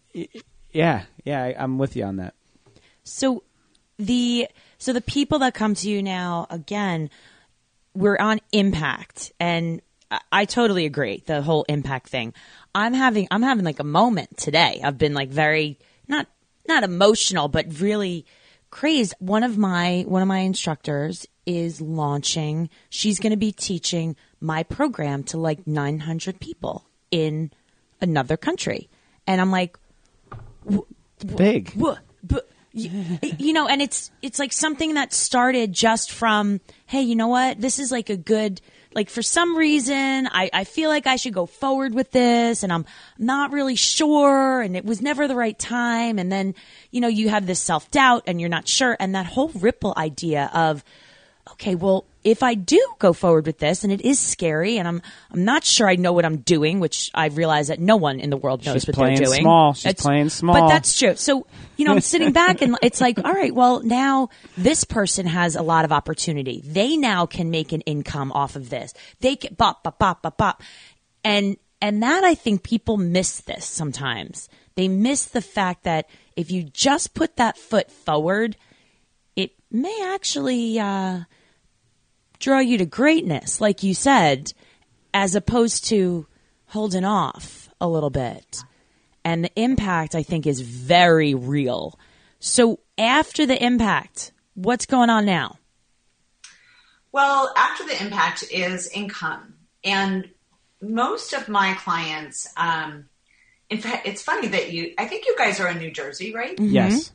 [0.71, 2.35] yeah, yeah, I, I'm with you on that.
[3.03, 3.43] So
[3.99, 4.47] the
[4.79, 7.11] so the people that come to you now again,
[7.95, 11.25] we're on impact, and I, I totally agree.
[11.27, 12.33] The whole impact thing.
[12.73, 14.81] I'm having I'm having like a moment today.
[14.85, 16.29] I've been like very not
[16.69, 18.25] not emotional, but really
[18.71, 19.15] crazed.
[19.19, 22.71] One of my one of my instructors is launching.
[22.89, 27.51] She's going to be teaching my program to like 900 people in
[28.01, 28.89] another country,
[29.27, 29.77] and I'm like,
[31.37, 31.73] big.
[33.39, 37.61] you know, and it's it's like something that started just from, hey, you know what?
[37.61, 38.61] This is like a good
[38.95, 42.73] like for some reason I, I feel like I should go forward with this and
[42.73, 42.87] I'm
[43.19, 46.19] not really sure and it was never the right time.
[46.19, 46.55] And then,
[46.91, 48.97] you know, you have this self doubt and you're not sure.
[48.99, 50.85] And that whole ripple idea of,
[51.53, 55.01] okay, well, if I do go forward with this and it is scary and I'm
[55.31, 58.29] I'm not sure I know what I'm doing, which I realize that no one in
[58.31, 59.41] the world knows She's what they're doing.
[59.41, 59.73] small.
[59.73, 60.61] She's It's- playing small.
[60.61, 61.15] But that's true.
[61.17, 64.29] So, you know, I'm sitting back and it's like, all right, well, now
[64.59, 66.63] this person has a lot of opportunity.
[66.65, 68.93] They now can make an income off of this.
[69.21, 70.63] They can bop, bop, bop, bop, bop.
[71.25, 74.49] And, and that I think people miss this sometimes.
[74.75, 78.57] They miss the fact that if you just put that foot forward,
[79.37, 81.21] it may actually, uh,
[82.41, 84.53] draw you to greatness, like you said,
[85.15, 86.27] as opposed to
[86.67, 88.63] holding off a little bit.
[89.25, 91.99] And the impact, I think, is very real.
[92.39, 95.59] So after the impact, what's going on now?
[97.13, 99.55] Well, after the impact is income.
[99.85, 100.31] And
[100.81, 103.07] most of my clients, um,
[103.69, 106.59] in fact, it's funny that you, I think you guys are in New Jersey, right?
[106.59, 107.13] Yes.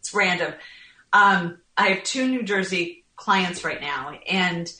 [0.00, 0.54] It's random.
[1.12, 4.72] Um, I have two New Jersey clients right now, and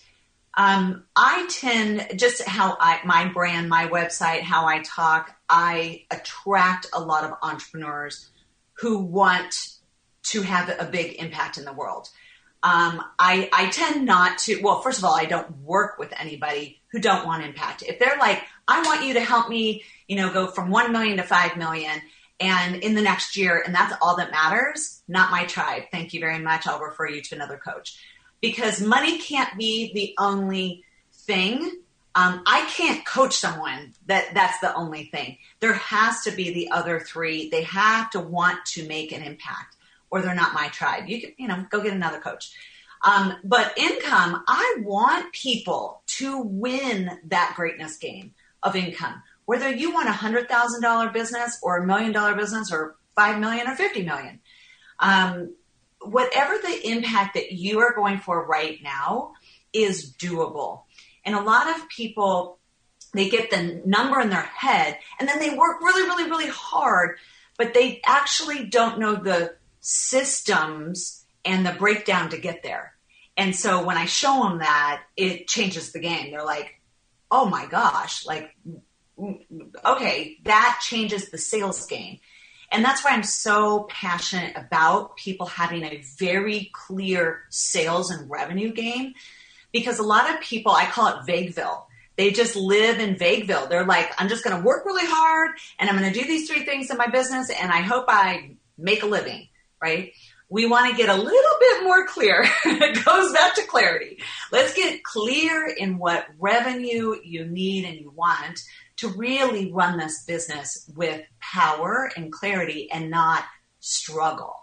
[0.57, 5.37] um, I tend just how I my brand, my website, how I talk.
[5.48, 8.29] I attract a lot of entrepreneurs
[8.81, 9.76] who want
[10.22, 12.09] to have a big impact in the world.
[12.62, 14.61] Um, I, I tend not to.
[14.62, 17.83] Well, first of all, I don't work with anybody who don't want impact.
[17.83, 21.16] If they're like, I want you to help me, you know, go from one million
[21.18, 22.03] to five million,
[22.38, 25.03] and in the next year, and that's all that matters.
[25.09, 25.85] Not my tribe.
[25.90, 26.66] Thank you very much.
[26.66, 27.98] I'll refer you to another coach
[28.40, 31.81] because money can't be the only thing
[32.14, 35.38] um, I can't coach someone that that's the only thing.
[35.61, 37.48] There has to be the other three.
[37.48, 39.76] They have to want to make an impact,
[40.11, 41.09] or they're not my tribe.
[41.09, 42.53] You can, you know, go get another coach.
[43.07, 49.22] Um, but income, I want people to win that greatness game of income.
[49.44, 53.38] Whether you want a hundred thousand dollar business or a million dollar business or five
[53.38, 54.40] million or fifty million,
[54.98, 55.55] um,
[56.00, 59.32] whatever the impact that you are going for right now
[59.72, 60.82] is doable.
[61.24, 62.58] And a lot of people,
[63.12, 67.18] they get the number in their head and then they work really, really, really hard,
[67.58, 72.94] but they actually don't know the systems and the breakdown to get there.
[73.36, 76.30] And so when I show them that, it changes the game.
[76.30, 76.80] They're like,
[77.30, 78.80] oh my gosh, like, mm,
[79.18, 82.18] mm, okay, that changes the sales game.
[82.72, 88.72] And that's why I'm so passionate about people having a very clear sales and revenue
[88.72, 89.14] game
[89.72, 91.87] because a lot of people, I call it Vagueville.
[92.16, 93.68] They just live in Vagueville.
[93.68, 96.48] They're like, I'm just going to work really hard and I'm going to do these
[96.48, 99.48] three things in my business and I hope I make a living,
[99.83, 100.12] right?
[100.48, 102.44] We want to get a little bit more clear.
[102.64, 104.18] it goes back to clarity.
[104.52, 108.61] Let's get clear in what revenue you need and you want
[109.00, 113.44] to really run this business with power and clarity and not
[113.80, 114.56] struggle.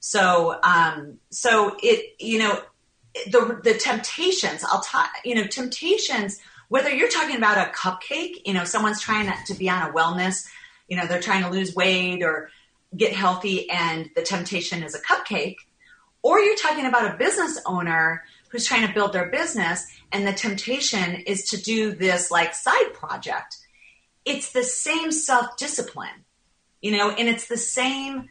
[0.00, 2.60] So, um, so it, you know,
[3.26, 8.52] the the temptations i'll talk you know temptations whether you're talking about a cupcake you
[8.52, 10.48] know someone's trying to be on a wellness
[10.88, 12.50] you know they're trying to lose weight or
[12.96, 15.56] get healthy and the temptation is a cupcake
[16.22, 20.32] or you're talking about a business owner who's trying to build their business and the
[20.32, 23.58] temptation is to do this like side project
[24.24, 26.24] it's the same self-discipline
[26.80, 28.30] you know and it's the same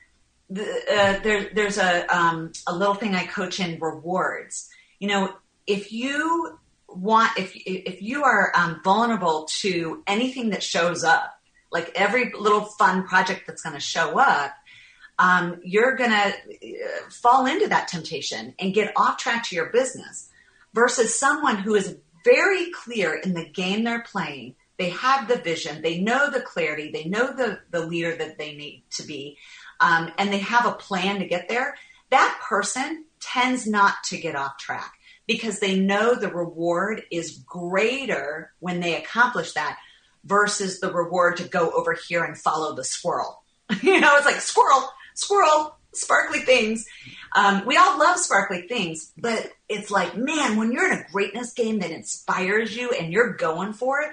[0.52, 4.70] uh, there, there's a, um, a little thing I coach in rewards.
[5.00, 5.34] You know,
[5.66, 11.34] if you want, if if you are um, vulnerable to anything that shows up,
[11.72, 14.54] like every little fun project that's going to show up,
[15.18, 19.68] um, you're going to uh, fall into that temptation and get off track to your
[19.68, 20.30] business.
[20.74, 24.56] Versus someone who is very clear in the game they're playing.
[24.78, 25.82] They have the vision.
[25.82, 26.92] They know the clarity.
[26.92, 29.38] They know the, the leader that they need to be
[29.84, 31.76] um, and they have a plan to get there,
[32.10, 34.94] that person tends not to get off track
[35.28, 39.78] because they know the reward is greater when they accomplish that
[40.24, 43.44] versus the reward to go over here and follow the squirrel.
[43.82, 46.86] you know, it's like squirrel, squirrel, sparkly things.
[47.36, 51.54] Um, we all love sparkly things, but it's like, man, when you're in a greatness
[51.54, 54.12] game that inspires you and you're going for it,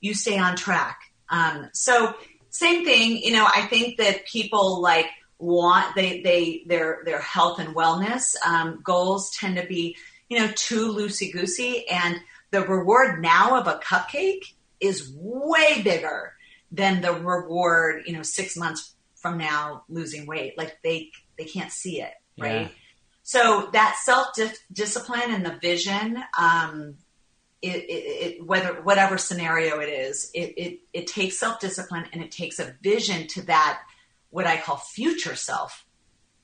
[0.00, 1.00] you stay on track.
[1.28, 2.14] Um, so
[2.50, 5.06] same thing, you know, I think that people like
[5.42, 9.96] want they they their their health and wellness um, goals tend to be
[10.28, 12.20] you know too loosey goosey, and
[12.52, 16.34] the reward now of a cupcake is way bigger
[16.70, 20.58] than the reward you know six months from now losing weight.
[20.58, 22.62] Like they they can't see it, right?
[22.62, 22.68] Yeah.
[23.22, 24.28] So that self
[24.72, 26.96] discipline and the vision um,
[27.62, 32.22] it, it, it, whether whatever scenario it is, it, it, it takes self discipline and
[32.22, 33.80] it takes a vision to that
[34.30, 35.84] what I call future self.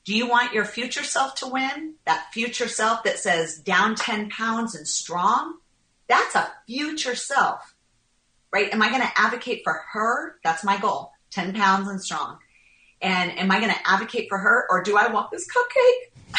[0.05, 1.95] Do you want your future self to win?
[2.05, 5.57] That future self that says down 10 pounds and strong?
[6.07, 7.75] That's a future self,
[8.51, 8.73] right?
[8.73, 10.37] Am I going to advocate for her?
[10.43, 12.37] That's my goal 10 pounds and strong.
[13.01, 16.35] And am I going to advocate for her or do I want this cupcake?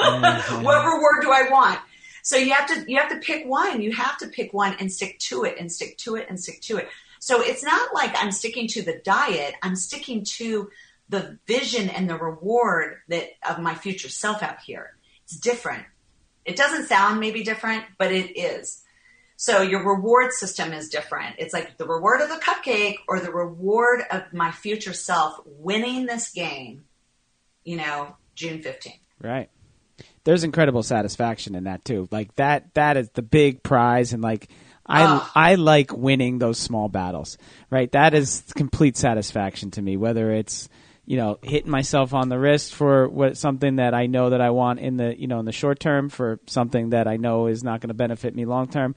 [0.00, 0.62] mm-hmm.
[0.64, 1.80] what reward do I want?
[2.22, 3.80] So you have to you have to pick one.
[3.80, 6.60] You have to pick one and stick to it and stick to it and stick
[6.62, 6.88] to it.
[7.20, 9.54] So it's not like I'm sticking to the diet.
[9.62, 10.70] I'm sticking to
[11.08, 14.96] the vision and the reward that of my future self out here.
[15.24, 15.84] It's different.
[16.44, 18.82] It doesn't sound maybe different, but it is.
[19.40, 21.36] So your reward system is different.
[21.38, 26.06] It's like the reward of the cupcake or the reward of my future self winning
[26.06, 26.84] this game,
[27.64, 28.98] you know, June 15th.
[29.22, 29.48] Right
[30.28, 32.06] there's incredible satisfaction in that too.
[32.10, 34.48] Like that that is the big prize and like
[34.84, 35.30] I oh.
[35.34, 37.38] I like winning those small battles.
[37.70, 37.90] Right?
[37.92, 40.68] That is complete satisfaction to me whether it's
[41.06, 44.50] you know hitting myself on the wrist for what something that I know that I
[44.50, 47.64] want in the you know in the short term for something that I know is
[47.64, 48.94] not going to benefit me long term.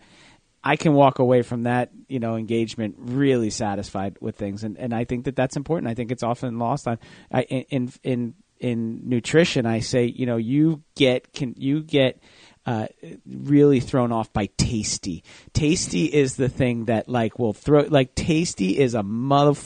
[0.63, 4.93] I can walk away from that, you know, engagement really satisfied with things, and, and
[4.93, 5.89] I think that that's important.
[5.89, 6.99] I think it's often lost on
[7.31, 12.21] I, in in in nutrition, I say, you know, you get can you get
[12.65, 12.87] uh,
[13.25, 15.23] really thrown off by tasty.
[15.53, 19.59] Tasty is the thing that like will throw like tasty is a mother.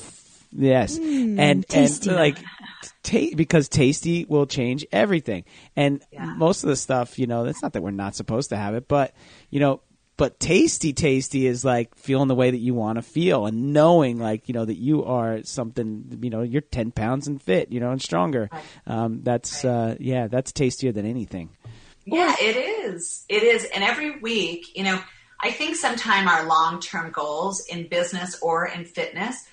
[0.58, 2.10] Yes, mm, and tasty.
[2.10, 2.38] and like
[3.04, 5.44] ta- because tasty will change everything.
[5.76, 6.34] And yeah.
[6.36, 8.88] most of the stuff, you know, that's not that we're not supposed to have it,
[8.88, 9.14] but
[9.50, 9.82] you know,
[10.18, 14.18] but tasty tasty is like feeling the way that you want to feel and knowing
[14.18, 17.80] like you know that you are something you know you're 10 pounds and fit you
[17.80, 18.50] know and stronger
[18.88, 21.50] um, that's uh, yeah that's tastier than anything
[22.06, 23.26] Yeah, it is.
[23.30, 23.66] It is.
[23.74, 25.02] And every week, you know,
[25.42, 29.48] I think sometime our long term goals in business or in fitness,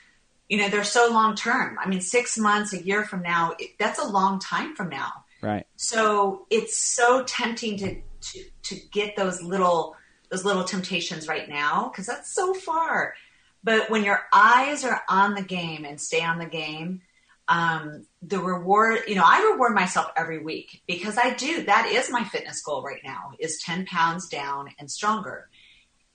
[0.49, 1.79] you know, they're so long term.
[1.83, 5.25] I mean, six months, a year from now, that's a long time from now.
[5.41, 9.97] right So it's so tempting to, to, to get those little,
[10.33, 13.15] those little temptations right now because that's so far.
[13.63, 17.03] But when your eyes are on the game and stay on the game,
[17.49, 21.65] um, the reward, you know, I reward myself every week because I do.
[21.65, 25.51] That is my fitness goal right now is 10 pounds down and stronger.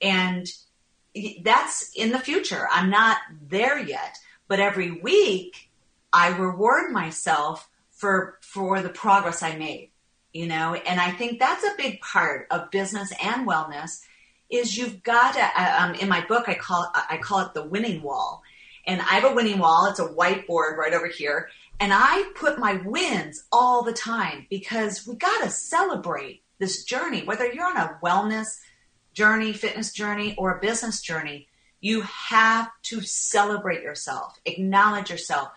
[0.02, 0.48] And
[1.42, 2.66] that's in the future.
[2.72, 5.70] I'm not there yet, but every week
[6.12, 9.90] I reward myself for, for the progress I made,
[10.32, 14.00] you know, and I think that's a big part of business and wellness
[14.50, 18.02] is you've got to, um, in my book, I call, I call it the winning
[18.02, 18.42] wall
[18.86, 19.86] and I have a winning wall.
[19.86, 21.50] It's a whiteboard right over here.
[21.78, 27.22] And I put my wins all the time because we got to celebrate this journey,
[27.22, 28.46] whether you're on a wellness
[29.12, 31.48] journey, fitness journey, or a business journey.
[31.80, 35.50] You have to celebrate yourself, acknowledge yourself.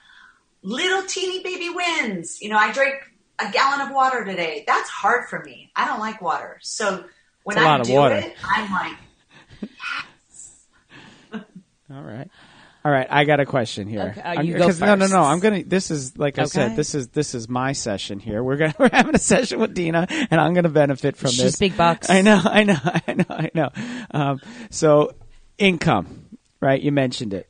[0.62, 2.40] Little teeny baby wins.
[2.42, 2.96] You know, I drank
[3.40, 4.64] a gallon of water today.
[4.68, 5.72] That's hard for me.
[5.76, 6.60] I don't like water.
[6.62, 7.06] So
[7.44, 8.16] when It's a lot I of do water.
[8.16, 8.98] it, I'm like,
[11.94, 12.30] All right.
[12.84, 14.10] All right, I got a question here.
[14.18, 15.22] Okay, uh, I'm- you go 'cause- No, no, no.
[15.22, 15.64] I'm gonna.
[15.64, 16.68] This is like I said.
[16.68, 16.76] Okay.
[16.78, 18.44] This is this is my session here.
[18.44, 21.60] We're gonna we're having a session with Dina, and I'm gonna benefit from She's this.
[21.60, 22.10] big bucks.
[22.10, 23.70] I know, I know, I know, I know.
[24.10, 24.40] Um,
[24.72, 25.14] so,
[25.60, 26.26] income,
[26.60, 26.82] right?
[26.82, 27.48] You mentioned it.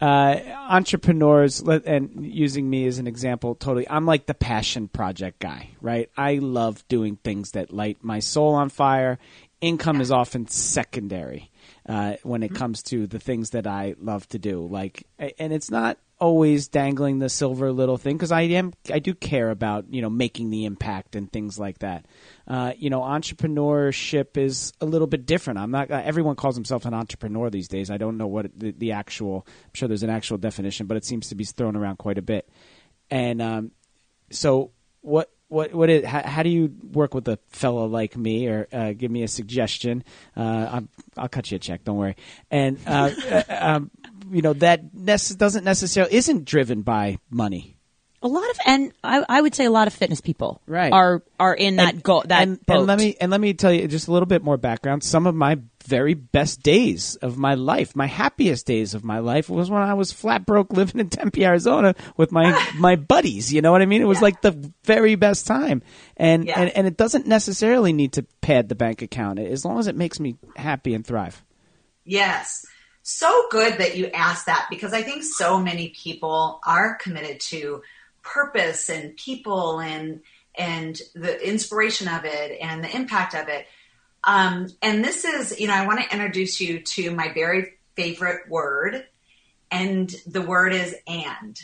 [0.00, 0.38] Uh,
[0.68, 3.88] entrepreneurs, and using me as an example, totally.
[3.88, 6.08] I'm like the passion project guy, right?
[6.16, 9.18] I love doing things that light my soul on fire.
[9.60, 11.50] Income is often secondary
[11.88, 14.66] uh, when it comes to the things that I love to do.
[14.66, 19.14] Like, and it's not always dangling the silver little thing because I am I do
[19.14, 22.06] care about you know making the impact and things like that.
[22.46, 25.58] Uh, you know, entrepreneurship is a little bit different.
[25.58, 25.90] I'm not.
[25.90, 27.90] Uh, everyone calls himself an entrepreneur these days.
[27.90, 29.46] I don't know what the, the actual.
[29.48, 32.22] I'm sure there's an actual definition, but it seems to be thrown around quite a
[32.22, 32.48] bit.
[33.10, 33.70] And um,
[34.30, 38.46] so, what what what is, how, how do you work with a fellow like me,
[38.48, 40.04] or uh, give me a suggestion?
[40.36, 41.84] Uh, I'm, I'll cut you a check.
[41.84, 42.16] Don't worry.
[42.50, 43.90] And uh, uh, um,
[44.30, 47.74] you know that nece- doesn't necessarily isn't driven by money.
[48.20, 50.92] A lot of, and I, I would say a lot of fitness people Right.
[50.92, 52.24] are are in that goal.
[52.26, 54.56] That and, and let me and let me tell you just a little bit more
[54.56, 55.04] background.
[55.04, 59.48] Some of my very best days of my life, my happiest days of my life,
[59.48, 63.52] was when I was flat broke living in Tempe, Arizona, with my my buddies.
[63.52, 64.02] You know what I mean?
[64.02, 65.82] It was like the very best time,
[66.16, 66.60] and Yeah.
[66.60, 69.96] and and it doesn't necessarily need to pad the bank account as long as it
[69.96, 71.42] makes me happy and thrive.
[72.04, 72.64] Yes.
[73.02, 77.82] So good that you asked that because I think so many people are committed to
[78.22, 80.20] purpose and people and
[80.58, 83.66] and the inspiration of it and the impact of it.
[84.28, 88.46] Um, and this is, you know, I want to introduce you to my very favorite
[88.46, 89.06] word,
[89.70, 91.58] and the word is and.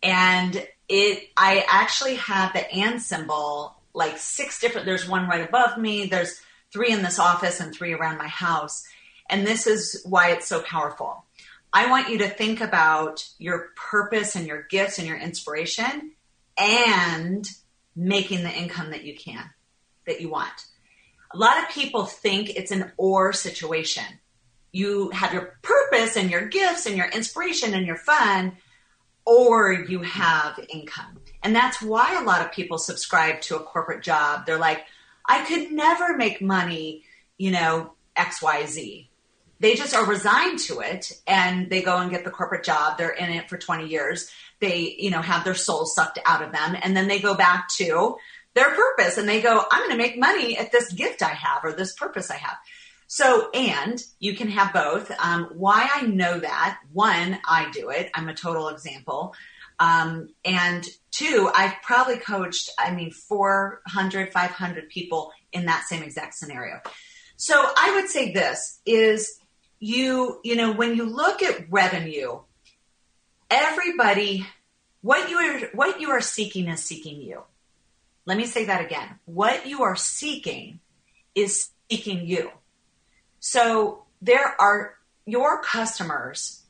[0.00, 4.86] And it, I actually have the and symbol like six different.
[4.86, 6.06] There's one right above me.
[6.06, 6.40] There's
[6.72, 8.84] three in this office and three around my house.
[9.28, 11.24] And this is why it's so powerful.
[11.72, 16.12] I want you to think about your purpose and your gifts and your inspiration
[16.56, 17.44] and
[17.96, 19.50] making the income that you can,
[20.06, 20.66] that you want.
[21.32, 24.04] A lot of people think it's an or situation.
[24.72, 28.56] You have your purpose and your gifts and your inspiration and your fun,
[29.24, 31.20] or you have income.
[31.42, 34.46] And that's why a lot of people subscribe to a corporate job.
[34.46, 34.84] They're like,
[35.24, 37.04] I could never make money,
[37.38, 39.06] you know, XYZ.
[39.60, 42.96] They just are resigned to it and they go and get the corporate job.
[42.96, 44.30] They're in it for 20 years.
[44.58, 47.68] They, you know, have their soul sucked out of them and then they go back
[47.76, 48.16] to
[48.54, 51.64] their purpose and they go, I'm going to make money at this gift I have
[51.64, 52.56] or this purpose I have.
[53.06, 55.10] So, and you can have both.
[55.20, 58.10] Um, why I know that one, I do it.
[58.14, 59.34] I'm a total example.
[59.80, 66.34] Um, and two, I've probably coached, I mean, 400, 500 people in that same exact
[66.34, 66.80] scenario.
[67.36, 69.40] So I would say this is
[69.80, 72.40] you, you know, when you look at revenue,
[73.50, 74.46] everybody,
[75.00, 77.42] what you are, what you are seeking is seeking you.
[78.26, 79.18] Let me say that again.
[79.24, 80.80] What you are seeking
[81.34, 82.50] is seeking you.
[83.40, 84.94] So there are
[85.26, 86.62] your customers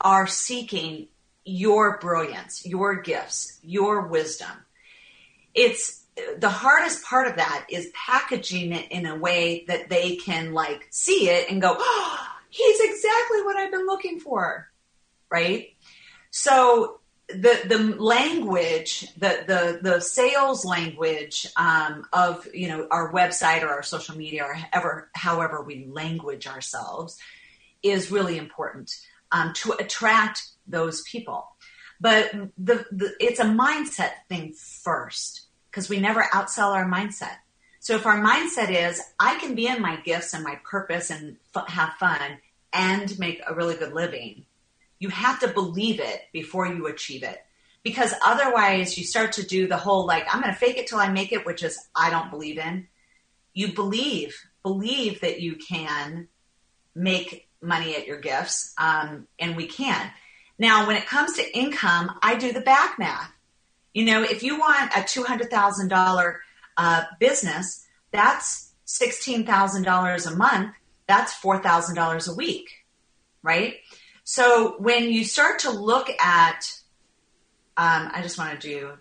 [0.00, 1.08] are seeking
[1.44, 4.50] your brilliance, your gifts, your wisdom.
[5.54, 6.04] It's
[6.38, 10.86] the hardest part of that is packaging it in a way that they can like
[10.90, 14.68] see it and go, oh, he's exactly what I've been looking for.
[15.30, 15.74] Right.
[16.30, 23.62] So the the language, the the the sales language um, of you know our website
[23.62, 27.18] or our social media or ever however we language ourselves
[27.82, 28.94] is really important
[29.32, 31.48] um, to attract those people.
[32.00, 37.36] But the, the it's a mindset thing first because we never outsell our mindset.
[37.80, 41.36] So if our mindset is I can be in my gifts and my purpose and
[41.54, 42.38] f- have fun
[42.72, 44.44] and make a really good living,
[45.04, 47.38] you have to believe it before you achieve it.
[47.82, 50.98] Because otherwise, you start to do the whole like, I'm going to fake it till
[50.98, 52.88] I make it, which is I don't believe in.
[53.52, 56.28] You believe, believe that you can
[56.94, 60.10] make money at your gifts, um, and we can.
[60.58, 63.30] Now, when it comes to income, I do the back math.
[63.92, 66.36] You know, if you want a $200,000
[66.78, 70.74] uh, business, that's $16,000 a month.
[71.06, 72.70] That's $4,000 a week,
[73.42, 73.74] right?
[74.24, 76.60] So when you start to look at,
[77.76, 78.92] um, I just want to do,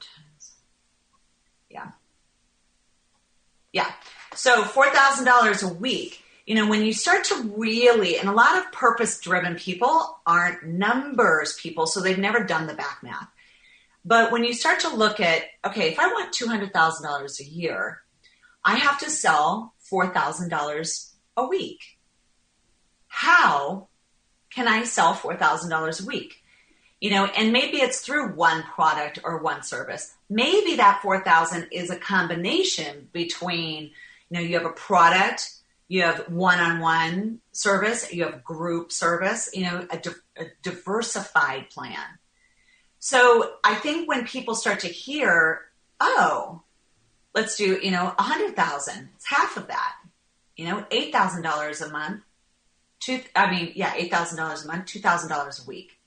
[1.69, 1.91] yeah,
[3.71, 3.91] yeah.
[4.36, 6.19] So four thousand dollars a week.
[6.45, 11.57] You know, when you start to really, and a lot of purpose-driven people aren't numbers
[11.57, 13.30] people, so they've never done the back math.
[14.03, 17.39] But when you start to look at, okay, if I want two hundred thousand dollars
[17.39, 18.01] a year,
[18.65, 21.97] I have to sell four thousand dollars a week.
[23.07, 23.88] How
[24.53, 26.43] can I sell $4,000 a week?
[26.99, 30.13] You know, and maybe it's through one product or one service.
[30.29, 33.91] Maybe that 4,000 is a combination between,
[34.29, 35.51] you know, you have a product,
[35.89, 41.99] you have one-on-one service, you have group service, you know, a, di- a diversified plan.
[42.99, 45.61] So I think when people start to hear,
[45.99, 46.61] oh,
[47.35, 49.95] let's do, you know, a hundred thousand, it's half of that,
[50.55, 52.21] you know, $8,000 a month
[53.03, 55.99] two i mean yeah $8000 a month $2000 a week.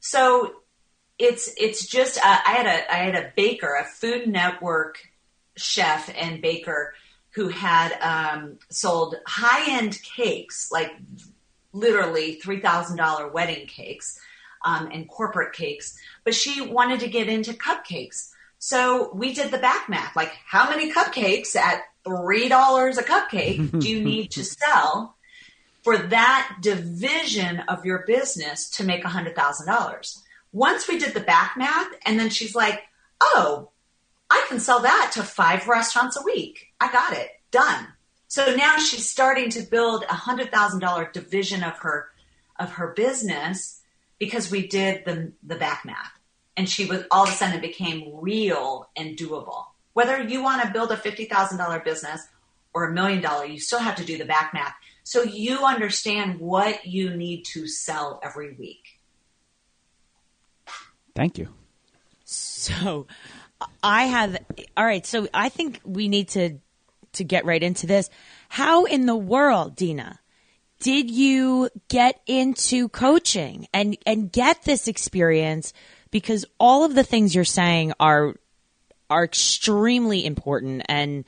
[0.00, 0.54] So
[1.18, 4.98] it's it's just uh, i had a i had a baker a food network
[5.56, 6.92] chef and baker
[7.30, 10.92] who had um, sold high-end cakes like
[11.72, 14.20] literally $3000 wedding cakes
[14.64, 18.30] um, and corporate cakes but she wanted to get into cupcakes.
[18.58, 23.88] So we did the back math like how many cupcakes at $3 a cupcake do
[23.88, 25.13] you need to sell
[25.84, 30.22] for that division of your business to make $100,000.
[30.50, 32.82] Once we did the back math, and then she's like,
[33.20, 33.70] oh,
[34.30, 36.72] I can sell that to five restaurants a week.
[36.80, 37.88] I got it done.
[38.28, 42.08] So now she's starting to build a hundred thousand dollar division of her
[42.58, 43.82] of her business
[44.18, 46.18] because we did the the back math,
[46.56, 49.66] and she was all of a sudden it became real and doable.
[49.92, 52.26] Whether you want to build a fifty thousand dollar business
[52.72, 54.74] or a million dollar, you still have to do the back math
[55.04, 59.00] so you understand what you need to sell every week.
[61.14, 61.48] Thank you.
[62.24, 63.06] So
[63.82, 64.38] I have
[64.76, 66.58] all right, so I think we need to
[67.12, 68.10] to get right into this.
[68.48, 70.18] How in the world, Dina,
[70.80, 75.72] did you get into coaching and and get this experience
[76.10, 78.34] because all of the things you're saying are
[79.10, 81.24] are extremely important and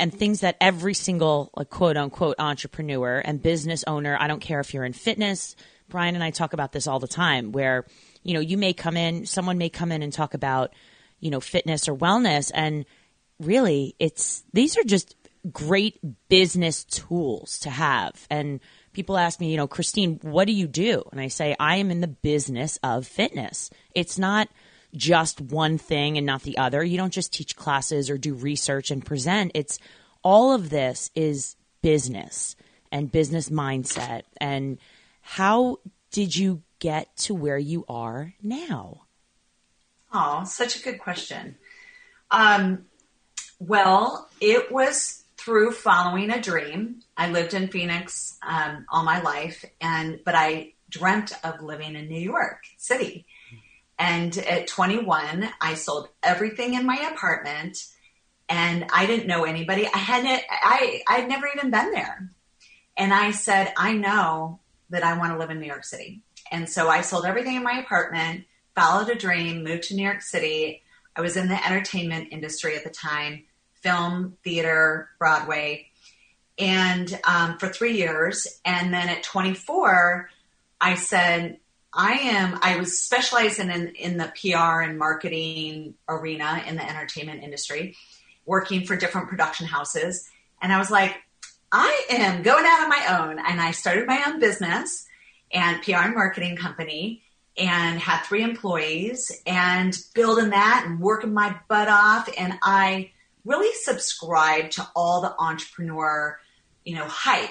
[0.00, 4.60] and things that every single like, quote unquote entrepreneur and business owner, I don't care
[4.60, 5.54] if you're in fitness,
[5.88, 7.84] Brian and I talk about this all the time where,
[8.22, 10.72] you know, you may come in, someone may come in and talk about,
[11.18, 12.86] you know, fitness or wellness and
[13.38, 15.16] really it's these are just
[15.52, 15.98] great
[16.28, 18.26] business tools to have.
[18.30, 18.60] And
[18.92, 21.02] people ask me, you know, Christine, what do you do?
[21.12, 23.70] And I say, I am in the business of fitness.
[23.94, 24.48] It's not
[24.94, 26.82] just one thing and not the other.
[26.82, 29.52] You don't just teach classes or do research and present.
[29.54, 29.78] It's
[30.22, 32.56] all of this is business
[32.92, 34.22] and business mindset.
[34.38, 34.78] And
[35.20, 35.78] how
[36.10, 39.02] did you get to where you are now?
[40.12, 41.56] Oh, such a good question.
[42.30, 42.86] Um,
[43.60, 47.00] well, it was through following a dream.
[47.16, 52.08] I lived in Phoenix um, all my life, and but I dreamt of living in
[52.08, 53.26] New York City.
[54.00, 57.86] And at 21, I sold everything in my apartment
[58.48, 59.86] and I didn't know anybody.
[59.86, 62.30] I hadn't, I, I'd never even been there.
[62.96, 66.22] And I said, I know that I want to live in New York City.
[66.50, 70.22] And so I sold everything in my apartment, followed a dream, moved to New York
[70.22, 70.82] City.
[71.14, 73.44] I was in the entertainment industry at the time,
[73.82, 75.88] film, theater, Broadway,
[76.58, 78.60] and um, for three years.
[78.64, 80.30] And then at 24,
[80.80, 81.58] I said,
[81.92, 82.58] I am.
[82.62, 87.96] I was specializing in in the PR and marketing arena in the entertainment industry,
[88.46, 90.28] working for different production houses,
[90.62, 91.16] and I was like,
[91.72, 95.06] I am going out on my own, and I started my own business
[95.52, 97.22] and PR and marketing company,
[97.56, 103.10] and had three employees, and building that and working my butt off, and I
[103.44, 106.38] really subscribed to all the entrepreneur,
[106.84, 107.50] you know, hype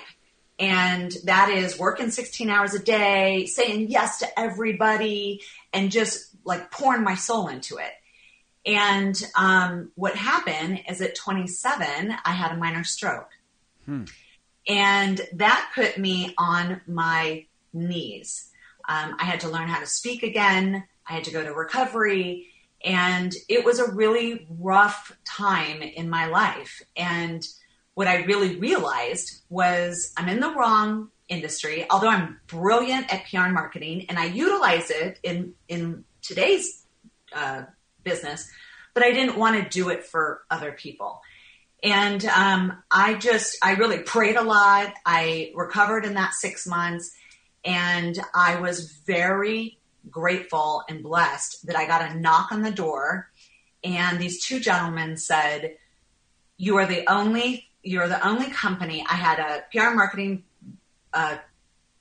[0.60, 5.41] and that is working 16 hours a day, saying yes to everybody,
[5.72, 7.91] and just like pouring my soul into it.
[8.66, 13.30] And um, what happened is at 27, I had a minor stroke.
[13.86, 14.03] Hmm.
[14.68, 18.49] And that put me on my knees.
[18.88, 20.84] Um, I had to learn how to speak again.
[21.07, 22.47] I had to go to recovery.
[22.84, 26.82] And it was a really rough time in my life.
[26.95, 27.45] And
[28.00, 33.39] what I really realized was I'm in the wrong industry, although I'm brilliant at PR
[33.39, 36.86] and marketing and I utilize it in, in today's
[37.36, 37.64] uh,
[38.06, 38.50] business,
[38.93, 41.20] but I didn't want to do it for other people.
[41.84, 44.93] And um, I just, I really prayed a lot.
[45.06, 47.14] I recovered in that six months
[47.66, 49.78] and I was very
[50.10, 53.30] grateful and blessed that I got a knock on the door
[53.84, 55.76] and these two gentlemen said,
[56.56, 59.06] you are the only you're the only company.
[59.10, 60.44] I had a PR marketing
[61.14, 61.38] uh,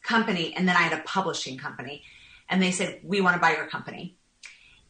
[0.03, 2.03] company, and then I had a publishing company,
[2.49, 4.17] and they said we want to buy your company.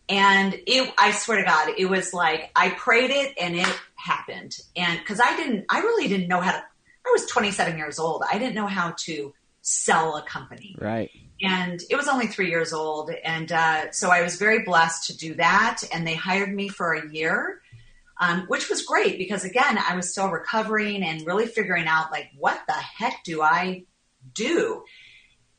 [0.08, 4.58] And it, I swear to God, it was like I prayed it, and it happened.
[4.76, 6.58] And because I didn't, I really didn't know how to.
[6.58, 8.22] I was 27 years old.
[8.30, 9.32] I didn't know how to
[9.62, 10.76] sell a company.
[10.78, 11.10] Right.
[11.42, 15.16] And it was only three years old, and uh, so I was very blessed to
[15.16, 15.82] do that.
[15.92, 17.60] And they hired me for a year
[18.20, 22.30] um, which was great because again, I was still recovering and really figuring out like,
[22.36, 23.84] what the heck do I
[24.34, 24.84] do?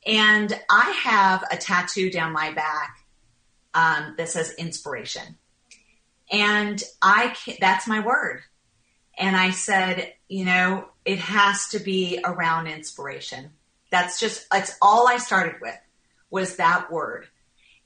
[0.06, 2.96] And I have a tattoo down my back
[3.74, 5.38] um, that says inspiration.
[6.30, 8.42] And I, that's my word.
[9.18, 13.50] And I said, you know, it has to be around inspiration.
[13.90, 15.78] That's just, that's all I started with
[16.30, 17.26] was that word.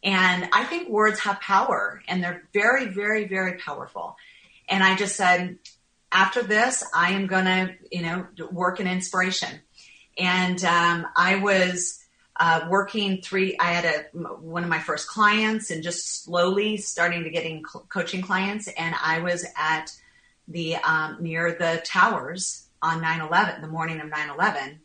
[0.02, 4.16] And I think words have power and they're very, very, very powerful.
[4.68, 5.58] And I just said,
[6.10, 9.60] after this, I am going to, you know, work in inspiration.
[10.16, 12.04] And um, I was
[12.38, 13.56] uh, working three.
[13.58, 17.86] I had a one of my first clients, and just slowly starting to getting co-
[17.88, 18.68] coaching clients.
[18.68, 19.92] And I was at
[20.48, 24.78] the um, near the towers on 9/11, the morning of 9/11,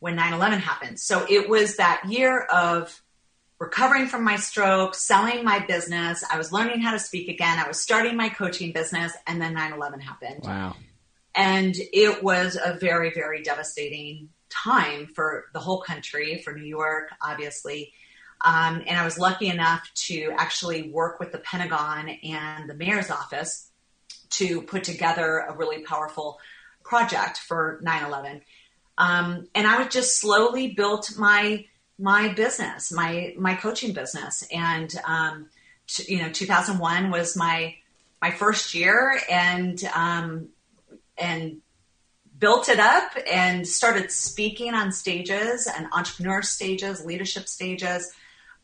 [0.00, 0.98] when 9/11 happened.
[0.98, 3.00] So it was that year of
[3.58, 6.24] recovering from my stroke, selling my business.
[6.30, 7.58] I was learning how to speak again.
[7.58, 10.44] I was starting my coaching business, and then 9 11 happened.
[10.44, 10.76] Wow.
[11.34, 17.10] And it was a very, very devastating time for the whole country, for New York,
[17.20, 17.92] obviously.
[18.42, 23.10] Um, and I was lucky enough to actually work with the Pentagon and the mayor's
[23.10, 23.70] office
[24.30, 26.38] to put together a really powerful
[26.84, 28.42] project for 9 11.
[28.98, 31.66] Um, and I would just slowly built my
[31.98, 35.48] my business, my my coaching business, and um,
[35.86, 37.74] t- you know, 2001 was my
[38.20, 40.48] my first year, and um,
[41.16, 41.58] and
[42.38, 48.12] built it up and started speaking on stages and entrepreneur stages, leadership stages,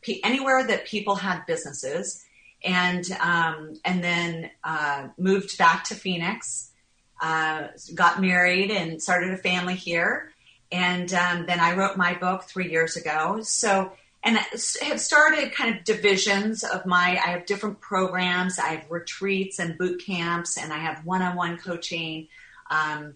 [0.01, 2.23] p- anywhere that people had businesses,
[2.63, 6.71] and um, and then uh, moved back to Phoenix,
[7.19, 10.32] uh, got married, and started a family here
[10.73, 13.41] and um, then I wrote my book three years ago.
[13.43, 13.93] So,
[14.23, 14.43] and I
[14.85, 18.57] have started kind of divisions of my, I have different programs.
[18.57, 22.27] I have retreats and boot camps, and I have one on one coaching.
[22.71, 23.13] Um,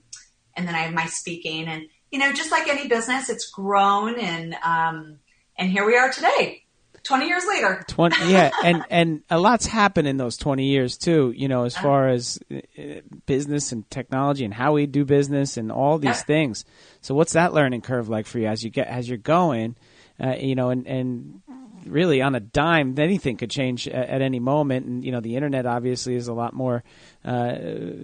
[0.55, 1.67] and then I have my speaking.
[1.67, 4.19] And, you know, just like any business, it's grown.
[4.19, 5.17] And, um,
[5.57, 6.63] and here we are today.
[7.07, 7.83] 20 years later.
[7.87, 11.75] 20 yeah and and a lot's happened in those 20 years too you know as
[11.75, 11.83] uh-huh.
[11.83, 12.81] far as uh,
[13.25, 16.65] business and technology and how we do business and all these things.
[17.01, 19.75] So what's that learning curve like for you as you get as you're going
[20.21, 21.41] uh, you know and and
[21.85, 24.85] really on a dime anything could change at, at, any moment.
[24.85, 26.83] And you know the internet obviously is a lot more
[27.23, 27.55] uh,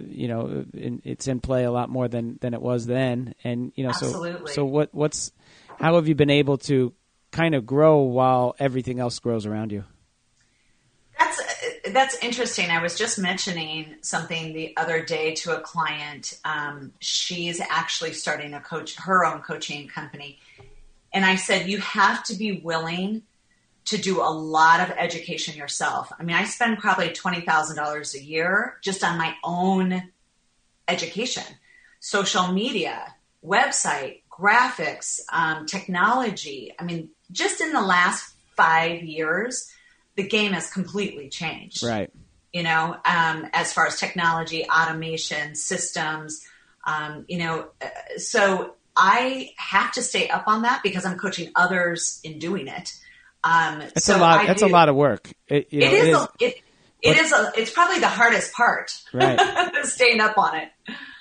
[0.08, 3.34] you know in, it's in play a lot more than than it was then.
[3.44, 4.48] And you know Absolutely.
[4.48, 5.32] so so what what's
[5.78, 6.92] how have you been able to
[7.34, 9.84] kind of grow while everything else grows around you?
[11.18, 11.40] That's
[11.92, 12.70] that's interesting.
[12.70, 16.38] I was just mentioning something the other day to a client.
[16.44, 20.38] Um, she's actually starting a coach her own coaching company,
[21.12, 23.22] and I said you have to be willing
[23.86, 26.10] to do a lot of education yourself.
[26.18, 30.10] I mean, I spend probably twenty thousand dollars a year just on my own
[30.88, 31.44] education,
[32.00, 33.14] social media,
[33.44, 36.72] website, graphics, um, technology.
[36.78, 39.70] I mean, just in the last five years,
[40.16, 41.82] the game has completely changed.
[41.82, 42.10] Right.
[42.52, 46.46] You know, um, as far as technology, automation, systems,
[46.86, 47.68] um, you know,
[48.16, 52.94] so I have to stay up on that because I'm coaching others in doing it.
[53.42, 54.40] Um, It's so a lot.
[54.40, 55.32] I That's do- a lot of work.
[55.48, 56.02] It, you know, it is.
[56.02, 56.54] it is a, it,
[57.04, 59.00] it is a, it's probably the hardest part.
[59.12, 59.38] Right.
[59.84, 60.68] Staying up on it.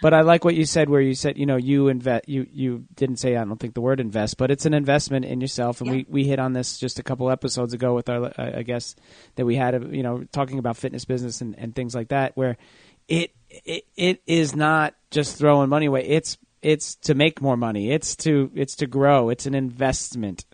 [0.01, 2.27] But I like what you said, where you said, you know, you invest.
[2.27, 5.39] You you didn't say I don't think the word invest, but it's an investment in
[5.41, 5.81] yourself.
[5.81, 5.95] And Yeah.
[5.97, 8.95] we, we hit on this just a couple episodes ago with our, I I guess
[9.35, 12.57] that we had, you know, talking about fitness business and, and things like that, where
[13.07, 16.05] it it it is not just throwing money away.
[16.05, 17.91] It's it's to make more money.
[17.91, 19.29] It's to it's to grow.
[19.29, 20.45] It's an investment.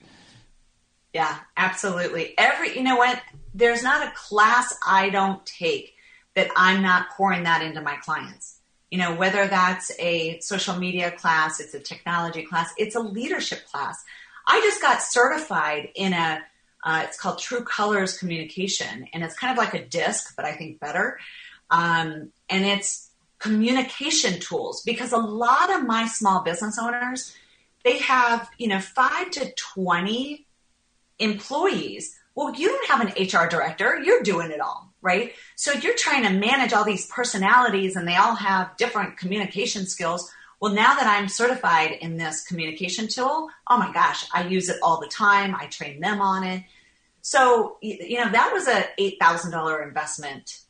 [1.14, 2.36] Yeah, absolutely.
[2.38, 3.22] Every, you know what?
[3.54, 5.96] There's not a class I don't take
[6.36, 8.60] that I'm not pouring that into my clients.
[8.92, 13.66] You know, whether that's a social media class, it's a technology class, it's a leadership
[13.66, 14.04] class.
[14.48, 16.42] I just got certified in a,
[16.84, 20.54] uh, it's called True Colors Communication, and it's kind of like a disc, but I
[20.54, 21.20] think better.
[21.70, 27.36] Um, and it's communication tools because a lot of my small business owners,
[27.84, 30.46] they have, you know, five to 20
[31.20, 32.18] employees.
[32.36, 34.00] Well, you don't have an HR director.
[34.02, 35.34] You're doing it all, right?
[35.56, 40.32] So you're trying to manage all these personalities and they all have different communication skills.
[40.62, 44.80] Well, now that I'm certified in this communication tool, oh my gosh, I use it
[44.82, 45.56] all the time.
[45.56, 46.64] I train them on it.
[47.22, 50.62] So, you know, that was a $8,000 investment,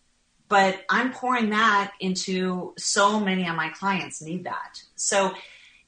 [0.47, 4.81] but I'm pouring that into so many of my clients need that.
[4.95, 5.33] So,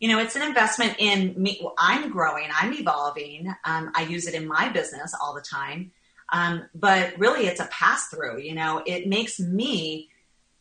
[0.02, 1.66] you know, it's an investment in me.
[1.78, 3.54] I'm growing, I'm evolving.
[3.64, 5.92] Um, I use it in my business all the time.
[6.34, 8.40] Um, but really, it's a pass through.
[8.40, 10.10] You know, it makes me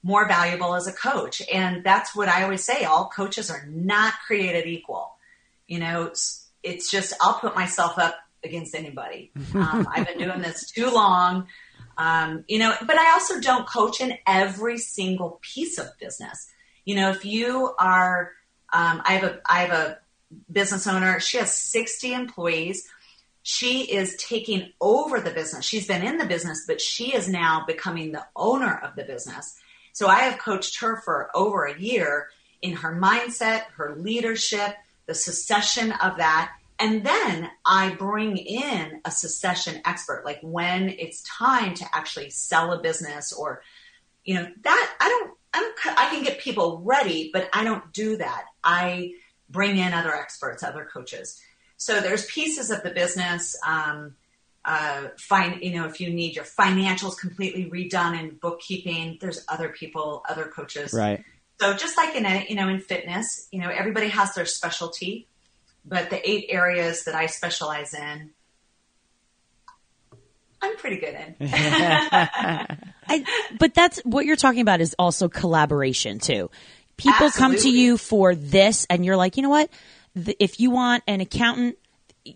[0.02, 1.40] more valuable as a coach.
[1.52, 5.16] And that's what I always say all coaches are not created equal.
[5.66, 9.32] You know, it's, it's just, I'll put myself up against anybody.
[9.54, 11.46] Um, I've been doing this too long.
[11.96, 16.46] Um, you know, but I also don't coach in every single piece of business.
[16.84, 18.32] You know, if you are,
[18.72, 19.98] um, I have a I have a
[20.50, 21.20] business owner.
[21.20, 22.88] She has 60 employees.
[23.42, 25.64] She is taking over the business.
[25.64, 29.58] She's been in the business, but she is now becoming the owner of the business.
[29.92, 32.28] So I have coached her for over a year
[32.62, 36.52] in her mindset, her leadership, the succession of that.
[36.78, 42.72] And then I bring in a succession expert, like when it's time to actually sell
[42.72, 43.62] a business or,
[44.24, 47.92] you know, that I don't, I don't, I can get people ready, but I don't
[47.92, 48.44] do that.
[48.62, 49.14] I
[49.48, 51.40] bring in other experts, other coaches.
[51.76, 53.56] So there's pieces of the business.
[53.66, 54.14] Um,
[54.64, 59.70] uh, find you know if you need your financials completely redone in bookkeeping, there's other
[59.70, 60.92] people, other coaches.
[60.92, 61.24] Right.
[61.60, 65.26] So just like in a, you know in fitness, you know everybody has their specialty,
[65.84, 68.30] but the eight areas that I specialize in,
[70.62, 71.36] I'm pretty good in.
[71.40, 73.24] I,
[73.58, 76.50] but that's what you're talking about is also collaboration too.
[76.96, 79.70] People come to you for this, and you're like, you know what?
[80.14, 81.78] The, if you want an accountant,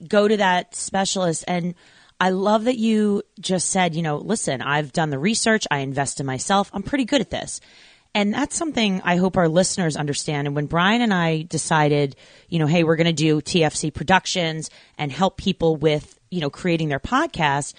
[0.09, 1.45] go to that specialist.
[1.47, 1.75] And
[2.21, 6.21] I love that you just said, you know, listen, I've done the research, I invest
[6.21, 7.61] in myself, I'm pretty good at this.
[8.17, 10.47] And that's something I hope our listeners understand.
[10.47, 12.15] And when Brian and I decided,
[12.49, 16.49] you know, hey, we're going to do TFC productions and help people with, you know,
[16.49, 17.75] creating their podcast,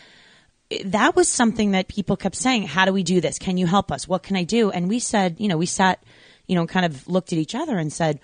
[0.86, 3.38] that was something that people kept saying, how do we do this?
[3.38, 4.08] Can you help us?
[4.08, 4.72] What can I do?
[4.72, 6.04] And we said, you know, we sat,
[6.48, 8.20] you know, kind of looked at each other and said,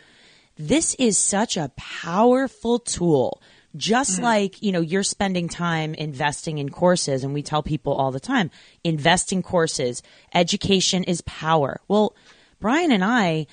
[0.57, 3.41] this is such a powerful tool.
[3.75, 4.23] Just mm.
[4.23, 8.19] like, you know, you're spending time investing in courses and we tell people all the
[8.19, 8.51] time,
[8.83, 10.03] invest in courses.
[10.33, 11.79] Education is power.
[11.87, 12.15] Well,
[12.59, 13.47] Brian and I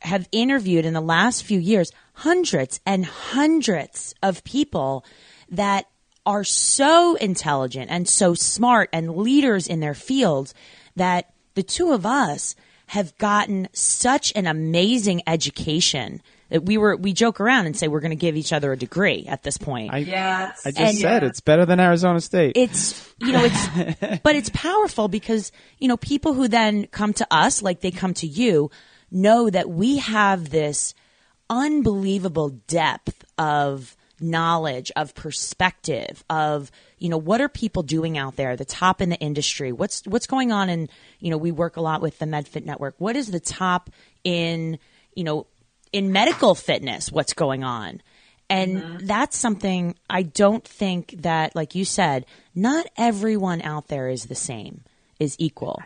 [0.00, 5.04] have interviewed in the last few years hundreds and hundreds of people
[5.50, 5.86] that
[6.26, 10.52] are so intelligent and so smart and leaders in their fields
[10.96, 12.54] that the two of us
[12.88, 16.20] have gotten such an amazing education
[16.50, 18.76] that we were we joke around and say we're going to give each other a
[18.76, 19.92] degree at this point.
[19.92, 20.62] I, yes.
[20.64, 22.52] I just And- said it's better than Arizona State.
[22.56, 27.26] it's you know it's but it's powerful because you know people who then come to
[27.32, 28.70] us like they come to you
[29.10, 30.94] know that we have this
[31.50, 38.56] unbelievable depth of knowledge of perspective of you know what are people doing out there
[38.56, 39.72] the top in the industry?
[39.72, 40.90] What's what's going on and
[41.20, 42.94] you know we work a lot with the medfit network.
[42.98, 43.90] What is the top
[44.24, 44.78] in
[45.14, 45.46] you know
[45.92, 47.12] in medical fitness?
[47.12, 48.00] What's going on?
[48.48, 49.06] And mm-hmm.
[49.06, 54.36] that's something I don't think that, like you said, not everyone out there is the
[54.36, 54.82] same,
[55.18, 55.82] is equal.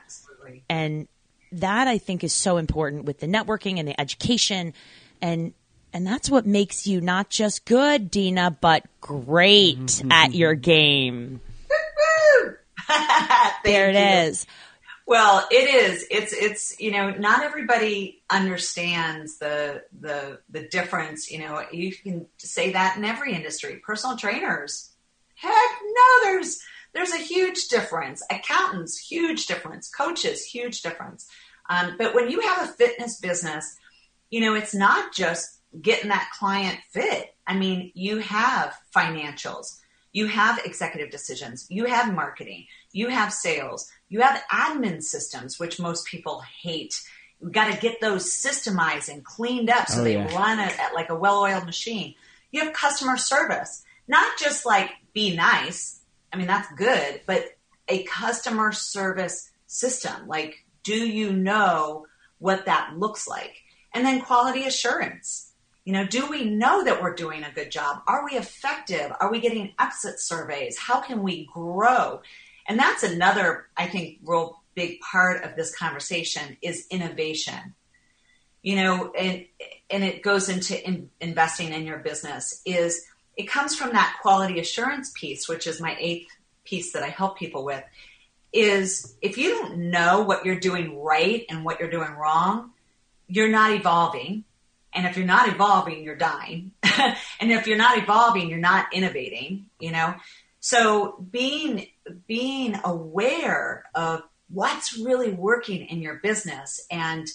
[0.69, 1.09] And
[1.53, 4.75] that I think is so important with the networking and the education.
[5.23, 5.55] And
[5.93, 11.41] And that's what makes you not just good, Dina, but great at your game.
[13.65, 14.47] there it is.
[15.11, 16.07] Well, it is.
[16.09, 21.33] It's it's you know not everybody understands the the the difference.
[21.33, 23.81] You know, you can say that in every industry.
[23.85, 24.93] Personal trainers,
[25.35, 26.61] heck no, there's
[26.93, 28.23] there's a huge difference.
[28.31, 29.91] Accountants, huge difference.
[29.91, 31.27] Coaches, huge difference.
[31.69, 33.77] Um, but when you have a fitness business,
[34.31, 37.35] you know it's not just getting that client fit.
[37.47, 39.79] I mean, you have financials,
[40.13, 45.79] you have executive decisions, you have marketing, you have sales, you have admin systems, which
[45.81, 47.01] most people hate.
[47.41, 50.35] We've got to get those systemized and cleaned up so Oh, they yeah.
[50.37, 52.15] run at, at like a well-oiled machine.
[52.51, 56.01] You have customer service, not just like be nice.
[56.33, 57.45] I mean, that's good, but
[57.89, 60.27] a customer service system.
[60.27, 62.07] Like, do you know
[62.39, 63.55] what that looks like?
[63.95, 65.50] And then quality assurance.
[65.85, 68.03] You know, do we know that we're doing a good job?
[68.07, 69.13] Are we effective?
[69.21, 70.79] Are we getting exit surveys?
[70.79, 72.21] How can we grow?
[72.67, 77.75] And that's another, I think, real big part of this conversation is innovation.
[78.63, 79.47] You know, and
[79.89, 83.07] and it goes into in, investing in your business is
[83.37, 86.29] it comes from that quality assurance piece, which is my eighth
[86.65, 87.83] piece that I help people with.
[88.53, 92.73] Is if you don't know what you're doing right and what you're doing wrong,
[93.29, 94.45] you're not evolving.
[94.95, 96.73] And if you're not evolving, you're dying.
[96.83, 100.15] and if you're not evolving, you're not innovating, you know?
[100.61, 101.87] So being,
[102.27, 107.27] being aware of what's really working in your business and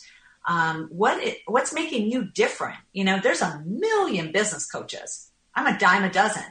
[0.48, 2.78] um, what it, what's making you different.
[2.94, 5.32] You know, there's a million business coaches.
[5.56, 6.44] I'm a dime a dozen.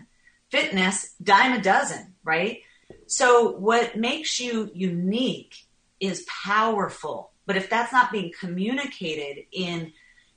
[0.50, 2.60] Fitness, dime a dozen, right?
[3.06, 5.56] So what makes you unique
[6.00, 7.30] is powerful.
[7.46, 9.92] But if that's not being communicated in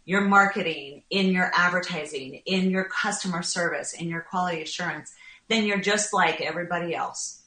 [0.08, 5.14] your marketing, in your advertising, in your customer service, in your quality assurance,
[5.50, 7.44] then you're just like everybody else.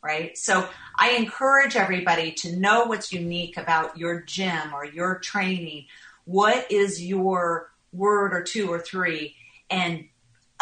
[0.00, 0.38] Right?
[0.38, 5.86] So I encourage everybody to know what's unique about your gym or your training.
[6.24, 9.34] What is your word or two or three
[9.68, 10.04] and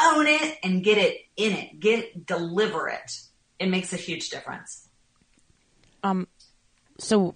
[0.01, 1.79] own it and get it in it.
[1.79, 3.21] Get deliver it.
[3.59, 4.89] It makes a huge difference.
[6.03, 6.27] Um,
[6.99, 7.35] so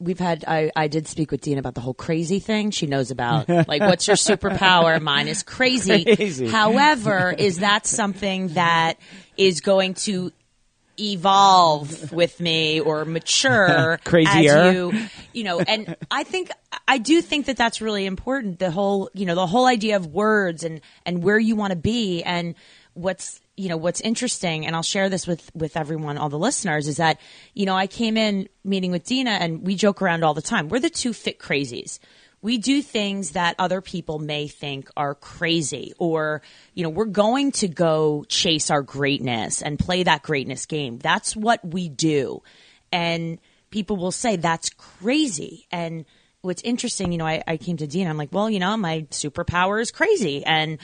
[0.00, 2.70] we've had I, I did speak with Dina about the whole crazy thing.
[2.70, 5.00] She knows about like what's your superpower?
[5.00, 6.04] Mine is crazy.
[6.16, 6.48] Crazy.
[6.48, 8.98] However, is that something that
[9.36, 10.32] is going to
[10.98, 14.52] evolve with me or mature Crazier.
[14.52, 14.92] as you
[15.32, 16.50] you know and i think
[16.86, 20.08] i do think that that's really important the whole you know the whole idea of
[20.08, 22.54] words and and where you want to be and
[22.92, 26.88] what's you know what's interesting and i'll share this with with everyone all the listeners
[26.88, 27.20] is that
[27.54, 30.68] you know i came in meeting with dina and we joke around all the time.
[30.68, 31.98] We're the two fit crazies.
[32.42, 36.42] We do things that other people may think are crazy or
[36.74, 40.98] you know we're going to go chase our greatness and play that greatness game.
[40.98, 42.42] That's what we do.
[42.92, 43.38] And
[43.70, 45.66] people will say that's crazy.
[45.70, 46.04] And
[46.42, 49.02] what's interesting you know i, I came to Dina i'm like well you know my
[49.10, 50.44] superpower is crazy.
[50.44, 50.78] And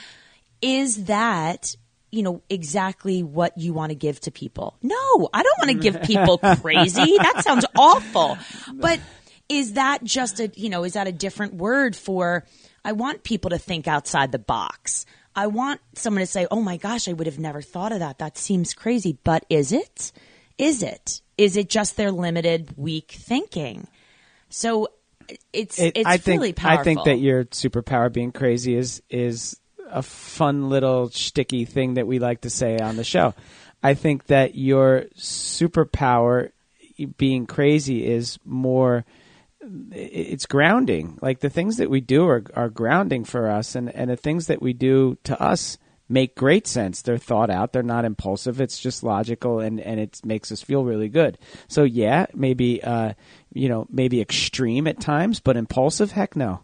[0.60, 1.76] is that
[2.10, 4.76] you know exactly what you want to give to people.
[4.82, 7.16] No i don't want to give people crazy.
[7.22, 8.38] That sounds awful.
[8.74, 9.00] But
[9.48, 12.44] is that just a you know is that a different word for
[12.84, 15.06] i want people to think outside the box.
[15.34, 18.18] I want someone to say oh my gosh i would have never thought of that.
[18.18, 19.18] That seems crazy.
[19.24, 20.12] But is it?
[20.58, 21.20] Is it?
[21.36, 23.88] Is it just their limited weak thinking?
[24.48, 24.88] So
[25.52, 29.02] it's It- it's I think really powerful I think that your superpower being crazy is
[29.10, 33.34] is a fun little sticky thing that we like to say on the show.
[33.82, 36.50] I think that your superpower
[37.18, 39.04] being crazy is more
[39.92, 41.18] it's grounding.
[41.20, 44.46] Like the things that we do are, are grounding for us, and, and the things
[44.46, 45.78] that we do to us
[46.08, 47.02] make great sense.
[47.02, 47.72] They're thought out.
[47.72, 48.60] They're not impulsive.
[48.60, 51.38] It's just logical, and, and it makes us feel really good.
[51.68, 53.14] So yeah, maybe uh,
[53.52, 56.60] you know maybe extreme at times, but impulsive, heck no.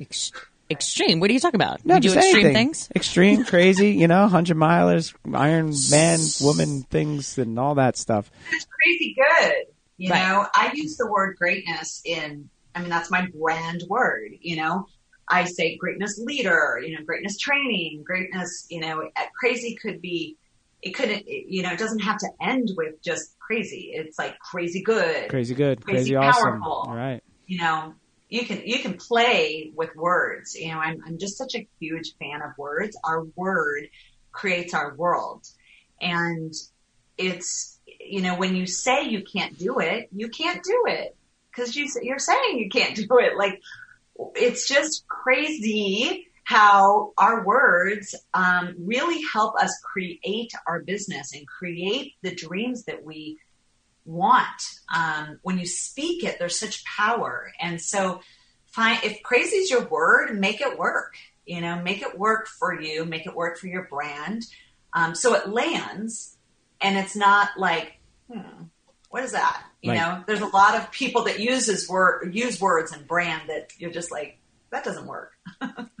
[0.00, 0.32] Ex-
[0.70, 2.54] extreme what are you talking about No, we do extreme anything.
[2.54, 8.30] things Extreme, crazy, you know, hundred milers, Iron Man, woman things, and all that stuff.
[8.52, 9.54] It's crazy good.
[9.98, 10.28] You Right.
[10.28, 14.86] know, I use the word greatness in, I mean, that's my brand word, you know.
[15.28, 20.36] I say greatness leader, you know, greatness training, greatness, you know, eh, crazy could be,
[20.82, 23.90] it couldn't, you know, it doesn't have to end with just crazy.
[23.94, 26.60] It's like crazy good, Crazy good, Crazy crazy, awesome.
[26.60, 26.86] powerful.
[26.88, 27.22] All right.
[27.46, 27.94] you know,
[28.28, 30.54] you can, you can play with words.
[30.54, 32.96] You know, I'm, I'm just such a huge fan of words.
[33.04, 33.88] Our word
[34.32, 35.46] creates our world.
[36.00, 36.52] And
[37.16, 41.16] it's, you know, when you say you can't do it, you can't do it
[41.50, 43.36] because you, you're saying you can't do it.
[43.36, 43.60] Like,
[44.34, 52.12] it's just crazy how our words um, really help us create our business and create
[52.22, 53.38] the dreams that we
[54.06, 54.62] want.
[54.94, 57.52] Um, when you speak it, there's such power.
[57.60, 58.20] And so,
[58.66, 61.14] find if crazy is your word, make it work.
[61.44, 64.42] You know, make it work for you, make it work for your brand.
[64.92, 66.36] Um, so it lands,
[66.80, 68.00] and it's not like,
[68.32, 68.64] hmm,
[69.10, 69.62] what is that?
[69.82, 70.00] You Right.
[70.00, 73.92] know, there's a lot of people that uses word use words and brand that you're
[73.92, 74.38] just like,
[74.70, 75.32] that doesn't work.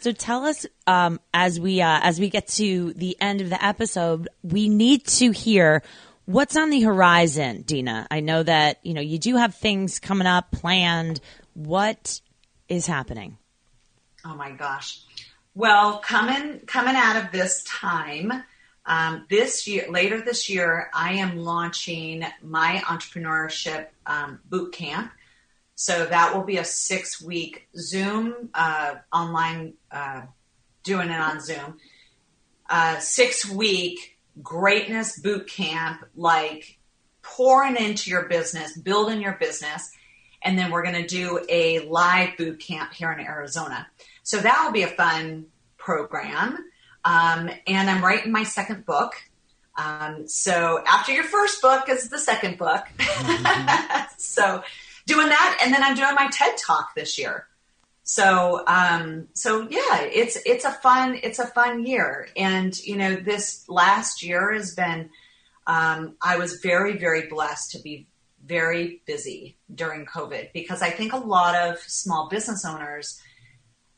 [0.00, 3.62] So tell us, um, as we uh, as we get to the end of the
[3.62, 5.82] episode, we need to hear
[6.28, 8.06] what's on the horizon, Dina.
[8.10, 11.20] I know that you know you do have things coming up planned.
[11.54, 12.20] What
[12.68, 13.38] is happening?
[14.24, 15.00] Oh my gosh.
[15.54, 18.44] Well, coming coming out of this time,
[18.84, 25.10] um, this year, later this year, I am launching my entrepreneurship um, boot camp.
[25.76, 30.22] So that will be a six week Zoom uh, online, uh,
[30.82, 31.78] doing it on Zoom.
[32.68, 36.78] Uh, six week greatness boot camp, like
[37.22, 39.90] pouring into your business, building your business.
[40.42, 43.86] And then we're going to do a live boot camp here in Arizona.
[44.22, 46.58] So that will be a fun program.
[47.04, 49.14] Um, and I'm writing my second book.
[49.76, 52.84] Um, so after your first book is the second book.
[54.18, 54.62] so
[55.06, 57.47] doing that, and then I'm doing my TED Talk this year.
[58.10, 63.16] So um, so yeah, it's it's a fun it's a fun year, and you know
[63.16, 65.10] this last year has been.
[65.66, 68.08] Um, I was very very blessed to be
[68.42, 73.20] very busy during COVID because I think a lot of small business owners,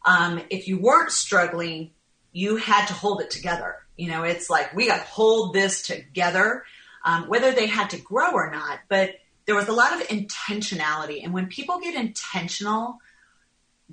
[0.04, 1.92] um, if you weren't struggling,
[2.32, 3.76] you had to hold it together.
[3.96, 6.64] You know, it's like we got to hold this together,
[7.04, 8.80] um, whether they had to grow or not.
[8.88, 9.14] But
[9.46, 12.98] there was a lot of intentionality, and when people get intentional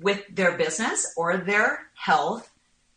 [0.00, 2.50] with their business or their health,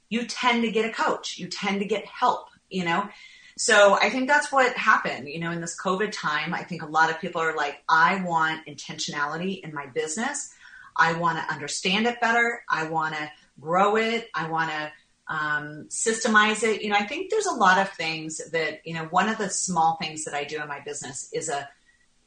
[0.09, 1.37] you tend to get a coach.
[1.37, 2.47] You tend to get help.
[2.69, 3.09] You know.
[3.57, 6.53] So I think that's what happened, you know, in this COVID time.
[6.53, 10.53] I think a lot of people are like, I want intentionality in my business.
[10.95, 12.63] I want to understand it better.
[12.67, 14.29] I want to grow it.
[14.33, 14.91] I want to
[15.27, 16.81] um, systemize it.
[16.81, 19.49] You know, I think there's a lot of things that, you know, one of the
[19.49, 21.69] small things that I do in my business is a,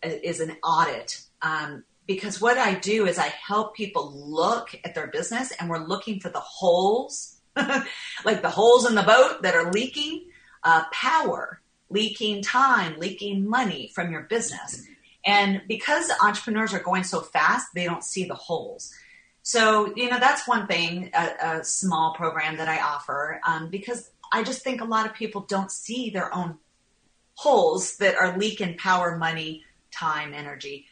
[0.03, 1.21] is an audit.
[1.43, 5.87] Um, because what I do is I help people look at their business and we're
[5.87, 10.27] looking for the holes, like the holes in the boat that are leaking
[10.63, 14.87] uh, power, leaking time, leaking money from your business.
[15.25, 18.93] And because entrepreneurs are going so fast, they don't see the holes.
[19.43, 24.11] So, you know, that's one thing, a, a small program that I offer, um, because
[24.33, 26.59] I just think a lot of people don't see their own
[27.35, 30.87] holes that are leaking power, money, time, energy.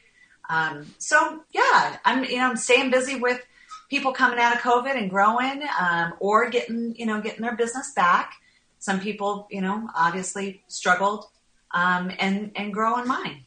[0.48, 3.40] Um, so, yeah, I'm, you know, I'm staying busy with
[3.88, 7.92] people coming out of COVID and growing, um, or getting, you know, getting their business
[7.94, 8.34] back.
[8.78, 11.26] Some people, you know, obviously struggled
[11.72, 13.44] um, and and growing mine.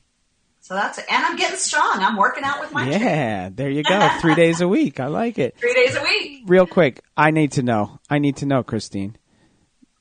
[0.61, 1.99] So that's and I'm getting strong.
[1.99, 4.09] I'm working out with my Yeah, there you go.
[4.19, 4.99] Three days a week.
[4.99, 5.55] I like it.
[5.59, 6.43] three days a week.
[6.47, 7.99] Real quick, I need to know.
[8.09, 9.17] I need to know, Christine.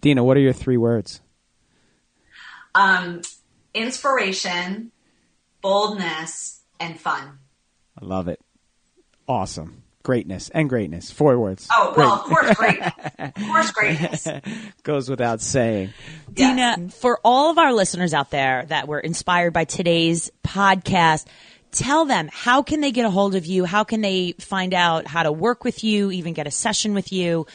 [0.01, 1.21] Dina, what are your three words?
[2.75, 3.21] Um,
[3.75, 4.91] inspiration,
[5.61, 7.39] boldness, and fun.
[8.01, 8.41] I love it.
[9.27, 9.83] Awesome.
[10.03, 11.11] Greatness and greatness.
[11.11, 11.67] Four words.
[11.73, 12.79] Oh well, of course, great.
[13.19, 14.29] of course, greatness.
[14.83, 15.95] Goes without saying.
[16.31, 21.25] Dina, for all of our listeners out there that were inspired by today's podcast,
[21.71, 23.65] tell them how can they get a hold of you?
[23.65, 27.11] How can they find out how to work with you, even get a session with
[27.11, 27.47] you?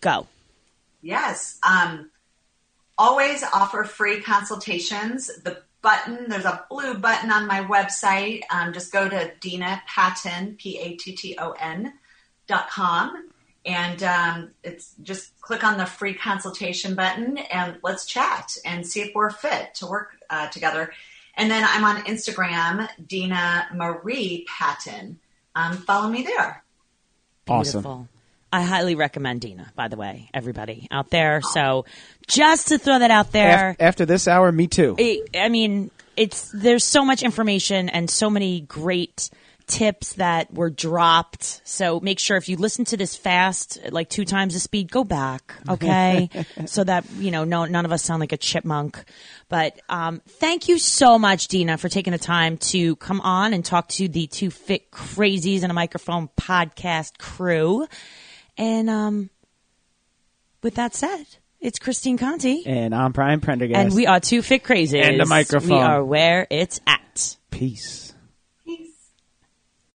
[0.00, 0.26] Go.
[1.02, 1.58] Yes.
[1.62, 2.10] Um,
[2.96, 5.26] always offer free consultations.
[5.42, 8.42] The button, there's a blue button on my website.
[8.50, 11.94] Um, just go to Dina Patton, P A T T O N
[12.46, 13.28] dot com.
[13.66, 19.00] And um, it's just click on the free consultation button and let's chat and see
[19.00, 20.92] if we're fit to work uh, together.
[21.34, 25.18] And then I'm on Instagram, Dina Marie Patton.
[25.54, 26.64] Um, follow me there.
[27.46, 27.82] Awesome.
[27.82, 28.08] Beautiful.
[28.52, 31.42] I highly recommend Dina, by the way, everybody out there.
[31.42, 31.84] So
[32.26, 33.70] just to throw that out there.
[33.70, 34.94] Af- after this hour, me too.
[34.98, 39.30] it, I mean, it's there's so much information and so many great
[39.68, 41.60] tips that were dropped.
[41.64, 45.04] So make sure if you listen to this fast, like two times the speed, go
[45.04, 46.30] back, okay?
[46.66, 49.04] so that you know, no, none of us sound like a chipmunk.
[49.48, 53.64] But um, thank you so much, Dina, for taking the time to come on and
[53.64, 57.86] talk to the two fit crazies and a microphone podcast crew.
[58.58, 59.30] And um,
[60.62, 61.24] with that said,
[61.60, 62.64] it's Christine Conti.
[62.66, 63.78] And I'm Brian Prendergast.
[63.78, 65.02] And we are two fit crazies.
[65.02, 65.70] And the microphone.
[65.70, 67.36] We are where it's at.
[67.50, 68.07] Peace.